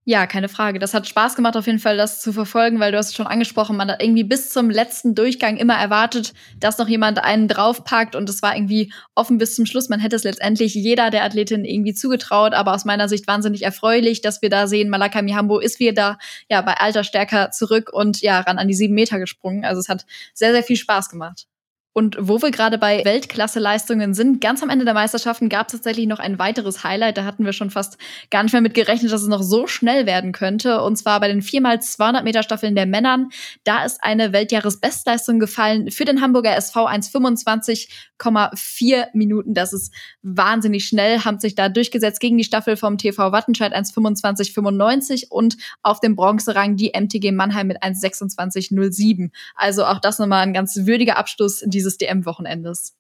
Ja, 0.06 0.28
keine 0.28 0.50
Frage. 0.50 0.80
Das 0.80 0.94
hat 0.94 1.08
Spaß 1.08 1.34
gemacht, 1.38 1.56
auf 1.56 1.66
jeden 1.66 1.80
Fall 1.80 1.96
das 1.96 2.20
zu 2.20 2.34
verfolgen, 2.34 2.82
weil 2.82 2.92
du 2.92 2.98
hast 2.98 3.10
es 3.10 3.16
schon 3.16 3.26
angesprochen, 3.26 3.78
man 3.78 3.90
hat 3.90 4.04
irgendwie 4.04 4.26
bis 4.26 4.50
zum 4.50 4.70
letzten 4.70 5.16
Durchgang 5.16 5.56
immer 5.56 5.76
erwartet, 5.76 6.34
dass 6.60 6.78
noch 6.78 6.90
jemand 6.90 7.24
einen 7.24 7.48
draufpackt 7.48 8.14
und 8.14 8.30
es 8.30 8.42
war 8.42 8.54
irgendwie 8.54 8.92
offen 9.16 9.38
bis 9.38 9.56
zum 9.56 9.66
Schluss. 9.66 9.88
Man 9.88 10.02
hätte 10.02 10.18
es 10.18 10.26
letztendlich 10.26 10.74
jeder 10.76 11.10
der 11.10 11.24
Athletin 11.24 11.64
irgendwie 11.64 11.94
zugetraut, 11.94 12.54
aber 12.54 12.74
aus 12.74 12.84
meiner 12.84 13.08
Sicht 13.08 13.28
wahnsinnig 13.28 13.64
erfreulich, 13.64 14.20
dass 14.20 14.42
wir 14.42 14.50
da 14.50 14.68
sehen, 14.68 14.90
Malaka 14.90 15.22
Mihambo 15.22 15.60
ist 15.60 15.80
wieder 15.80 16.18
ja 16.50 16.62
bei 16.62 16.74
alter 16.74 17.06
stärker 17.06 17.52
zurück 17.52 17.90
und 17.94 18.20
ja 18.20 18.42
ran 18.42 18.58
an 18.58 18.68
die 18.68 18.74
sieben 18.74 18.96
Meter 18.96 19.20
gesprungen. 19.20 19.64
Also 19.64 19.80
es 19.80 19.88
hat 19.88 20.06
sehr, 20.34 20.52
sehr 20.52 20.64
viel 20.64 20.76
Spaß 20.76 21.08
gemacht. 21.08 21.48
Und 21.94 22.18
wo 22.20 22.42
wir 22.42 22.50
gerade 22.50 22.80
bei 22.80 23.06
Weltklasse-Leistungen 23.06 24.16
sind, 24.16 24.42
ganz 24.42 24.64
am 24.64 24.70
Ende 24.70 24.84
der 24.84 24.96
Meisterschaften 24.96 25.48
gab 25.48 25.68
es 25.68 25.74
tatsächlich 25.74 26.08
noch 26.08 26.18
ein 26.18 26.40
weiteres 26.40 26.84
Highlight. 26.84 27.18
Da 27.18 27.26
hatten 27.26 27.46
wir 27.46 27.54
schon 27.54 27.70
fast 27.70 28.00
gar 28.32 28.42
nicht 28.42 28.52
mehr 28.52 28.64
mit 28.64 28.74
gerechnet, 28.74 29.12
dass 29.12 29.22
es 29.22 29.28
noch 29.28 29.44
so 29.44 29.68
schnell 29.68 30.08
werden 30.08 30.32
könnte. 30.32 30.82
Und 30.82 30.96
zwar 30.96 31.20
bei 31.20 31.28
den 31.28 31.44
4x200 31.44 32.24
Meter 32.24 32.42
Staffeln 32.42 32.74
der 32.74 32.88
Männern. 32.88 33.30
Da 33.64 33.86
ist 33.86 34.04
eine 34.04 34.34
Weltjahresbestleistung 34.34 35.38
gefallen 35.40 35.92
für 35.92 36.06
den 36.06 36.22
Hamburger 36.22 36.56
SV 36.56 36.88
1,25,4 36.88 39.10
Minuten. 39.14 39.54
Das 39.54 39.72
ist 39.72 39.94
wahnsinnig 40.24 40.86
schnell, 40.86 41.20
haben 41.20 41.38
sich 41.40 41.54
da 41.54 41.70
durchgesetzt 41.70 42.20
gegen 42.20 42.40
die 42.40 42.44
Staffel 42.44 42.76
vom 42.76 42.98
TV 42.98 43.32
Wattenscheid 43.32 43.76
1,25,95 43.76 45.28
und 45.30 45.58
auf 45.84 46.00
dem 46.00 46.16
Bronzerang 46.16 46.76
die 46.76 46.94
MTG 47.00 47.32
Mannheim 47.32 47.68
mit 47.68 47.84
1,26,07. 47.84 49.30
Also 49.54 49.86
auch 49.86 50.00
das 50.00 50.18
nochmal 50.18 50.42
ein 50.42 50.54
ganz 50.54 50.76
würdiger 50.76 51.18
Abschluss 51.18 51.62
in 51.62 51.70
dieses 51.84 51.98
DM-Wochenendes. 51.98 52.96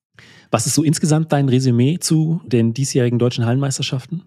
Was 0.51 0.67
ist 0.67 0.75
so 0.75 0.83
insgesamt 0.83 1.31
dein 1.31 1.49
Resümee 1.49 1.97
zu 1.99 2.41
den 2.45 2.73
diesjährigen 2.73 3.17
deutschen 3.17 3.45
Hallenmeisterschaften? 3.45 4.23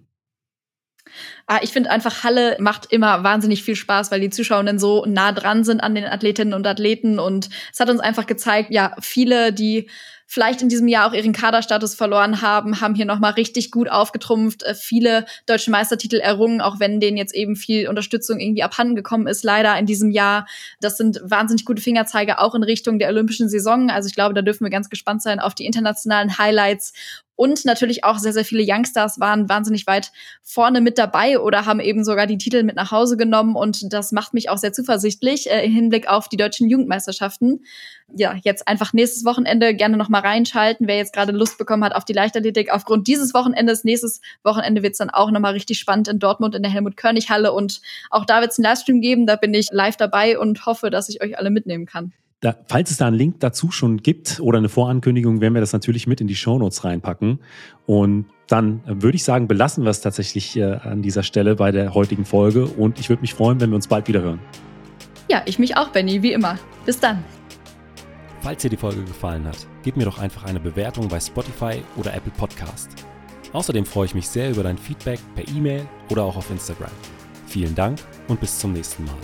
Ah, 1.47 1.61
ich 1.63 1.71
finde 1.71 1.91
einfach, 1.91 2.25
Halle 2.25 2.57
macht 2.59 2.93
immer 2.93 3.23
wahnsinnig 3.23 3.63
viel 3.63 3.77
Spaß, 3.77 4.11
weil 4.11 4.21
die 4.21 4.31
Zuschauerinnen 4.31 4.79
so 4.79 5.05
nah 5.07 5.33
dran 5.33 5.65
sind 5.65 5.81
an 5.81 5.95
den 5.95 6.05
Athletinnen 6.05 6.55
und 6.55 6.67
Athleten. 6.67 7.19
Und 7.19 7.49
es 7.73 7.81
hat 7.81 7.91
uns 7.91 8.01
einfach 8.01 8.27
gezeigt, 8.27 8.71
ja, 8.71 8.95
viele, 9.01 9.53
die 9.53 9.89
vielleicht 10.27 10.61
in 10.61 10.69
diesem 10.69 10.89
Jahr 10.89 11.09
auch 11.09 11.15
ihren 11.15 11.33
Kaderstatus 11.33 11.95
verloren 11.95 12.43
haben, 12.43 12.81
haben 12.81 12.95
hier 12.95 13.05
nochmal 13.05 13.33
richtig 13.33 13.71
gut 13.71 13.89
aufgetrumpft, 13.89 14.65
äh, 14.65 14.75
viele 14.75 15.25
deutsche 15.47 15.71
Meistertitel 15.71 16.17
errungen, 16.17 16.61
auch 16.61 16.81
wenn 16.81 17.01
denen 17.01 17.17
jetzt 17.17 17.35
eben 17.35 17.55
viel 17.55 17.89
Unterstützung 17.89 18.41
irgendwie 18.41 18.65
abhanden 18.65 18.97
gekommen 18.97 19.29
ist, 19.29 19.45
leider 19.45 19.79
in 19.79 19.87
diesem 19.87 20.11
Jahr. 20.11 20.47
Das 20.81 20.97
sind 20.97 21.21
wahnsinnig 21.23 21.65
gute 21.65 21.81
Fingerzeige 21.81 22.41
auch 22.41 22.55
in 22.55 22.65
Richtung 22.65 22.99
der 22.99 23.09
olympischen 23.09 23.49
Saison. 23.49 23.89
Also 23.89 24.09
ich 24.09 24.15
glaube, 24.15 24.35
da 24.35 24.43
dürfen 24.43 24.65
wir 24.65 24.71
ganz 24.71 24.91
gespannt 24.91 25.23
sein 25.23 25.39
auf 25.39 25.55
die 25.55 25.65
internationalen 25.65 26.39
Highlights. 26.39 26.93
Und 27.37 27.67
natürlich 27.67 28.03
auch 28.03 28.19
sehr, 28.19 28.33
sehr 28.33 28.45
viele 28.45 28.65
Youngstars 28.67 29.21
waren 29.21 29.49
wahnsinnig 29.49 29.87
weit 29.87 30.11
vorne 30.43 30.81
mit 30.81 30.97
dabei 30.97 31.39
oder 31.39 31.67
haben 31.67 31.81
eben 31.81 32.03
sogar 32.03 32.27
die 32.27 32.39
Titel 32.39 32.63
mit 32.63 32.77
nach 32.77 32.91
Hause 32.91 33.19
genommen. 33.19 33.55
Und 33.55 33.93
das 33.93 34.11
macht 34.11 34.33
mich 34.33 34.49
auch 34.49 34.57
sehr 34.57 34.73
zuversichtlich 34.73 35.51
äh, 35.51 35.65
im 35.65 35.73
Hinblick 35.73 36.09
auf 36.09 36.29
die 36.29 36.39
deutschen 36.39 36.69
Jugendmeisterschaften. 36.69 37.65
Ja, 38.15 38.35
jetzt 38.43 38.67
einfach 38.67 38.95
nächstes 38.95 39.25
Wochenende 39.25 39.75
gerne 39.75 39.99
nochmal 39.99 40.23
reinschalten, 40.23 40.89
wer 40.89 40.97
jetzt 40.97 41.13
gerade 41.13 41.33
Lust 41.33 41.59
bekommen 41.59 41.85
hat 41.85 41.95
auf 41.95 42.05
die 42.05 42.15
Leichtathletik. 42.15 42.73
Aufgrund 42.73 43.07
dieses 43.07 43.35
Wochenendes, 43.35 43.85
nächstes 43.85 44.23
Wochenende 44.43 44.83
wird 44.83 44.93
es 44.93 44.99
dann 44.99 45.11
auch 45.11 45.31
nochmal 45.31 45.53
richtig 45.53 45.79
spannend 45.79 46.09
in 46.09 46.19
Dortmund 46.19 46.55
in 46.55 46.63
der 46.63 46.73
Helmut-Körnig-Halle. 46.73 47.53
Und 47.53 47.83
auch 48.11 48.25
da 48.25 48.41
wird 48.41 48.53
es 48.53 48.59
einen 48.59 48.65
Livestream 48.65 49.03
geben. 49.03 49.27
Da 49.27 49.37
bin 49.37 49.53
ich 49.53 49.69
live 49.73 49.97
dabei 49.97 50.39
und 50.39 50.65
hoffe, 50.65 50.89
dass 50.89 51.11
ich 51.11 51.23
euch 51.23 51.37
alle 51.37 51.51
mitnehmen 51.51 51.85
kann. 51.85 52.13
Da, 52.41 52.55
falls 52.69 52.91
es 52.91 52.99
da 52.99 53.07
einen 53.07 53.17
Link 53.17 53.41
dazu 53.41 53.71
schon 53.71 53.97
gibt 53.99 54.41
oder 54.41 54.59
eine 54.59 54.69
Vorankündigung, 54.69 55.41
werden 55.41 55.55
wir 55.55 55.61
das 55.61 55.73
natürlich 55.73 56.07
mit 56.07 56.21
in 56.21 56.27
die 56.27 56.37
Shownotes 56.37 56.85
reinpacken. 56.85 57.41
Und 57.87 58.27
dann 58.47 58.83
würde 58.87 59.17
ich 59.17 59.25
sagen, 59.25 59.49
belassen 59.49 59.85
wir 59.85 59.91
es 59.91 60.03
tatsächlich 60.03 60.57
äh, 60.57 60.65
an 60.65 61.01
dieser 61.01 61.23
Stelle 61.23 61.57
bei 61.57 61.73
der 61.73 61.95
heutigen 61.95 62.27
Folge. 62.27 62.67
Und 62.67 63.01
ich 63.01 63.09
würde 63.09 63.23
mich 63.23 63.33
freuen, 63.33 63.61
wenn 63.61 63.71
wir 63.71 63.77
uns 63.77 63.89
bald 63.89 64.07
wieder 64.07 64.21
hören. 64.21 64.41
Ja, 65.31 65.43
ich 65.47 65.59
mich 65.59 65.77
auch, 65.77 65.89
Benny, 65.89 66.23
wie 66.23 66.33
immer. 66.33 66.59
Bis 66.85 67.01
dann. 67.01 67.25
Falls 68.43 68.63
dir 68.63 68.71
die 68.71 68.77
Folge 68.77 69.03
gefallen 69.03 69.45
hat, 69.47 69.67
gib 69.83 69.97
mir 69.97 70.05
doch 70.05 70.19
einfach 70.19 70.45
eine 70.45 70.61
Bewertung 70.61 71.09
bei 71.09 71.19
Spotify 71.19 71.83
oder 71.97 72.15
Apple 72.15 72.33
Podcast. 72.37 72.91
Außerdem 73.53 73.87
freue 73.87 74.07
ich 74.07 74.15
mich 74.15 74.29
sehr 74.29 74.51
über 74.51 74.63
dein 74.63 74.77
Feedback 74.77 75.19
per 75.35 75.49
E-Mail 75.49 75.89
oder 76.11 76.23
auch 76.25 76.37
auf 76.37 76.51
Instagram. 76.51 76.91
Vielen 77.47 77.75
Dank 77.75 77.99
und 78.29 78.39
bis 78.39 78.59
zum 78.59 78.73
nächsten 78.75 79.05
Mal. 79.05 79.17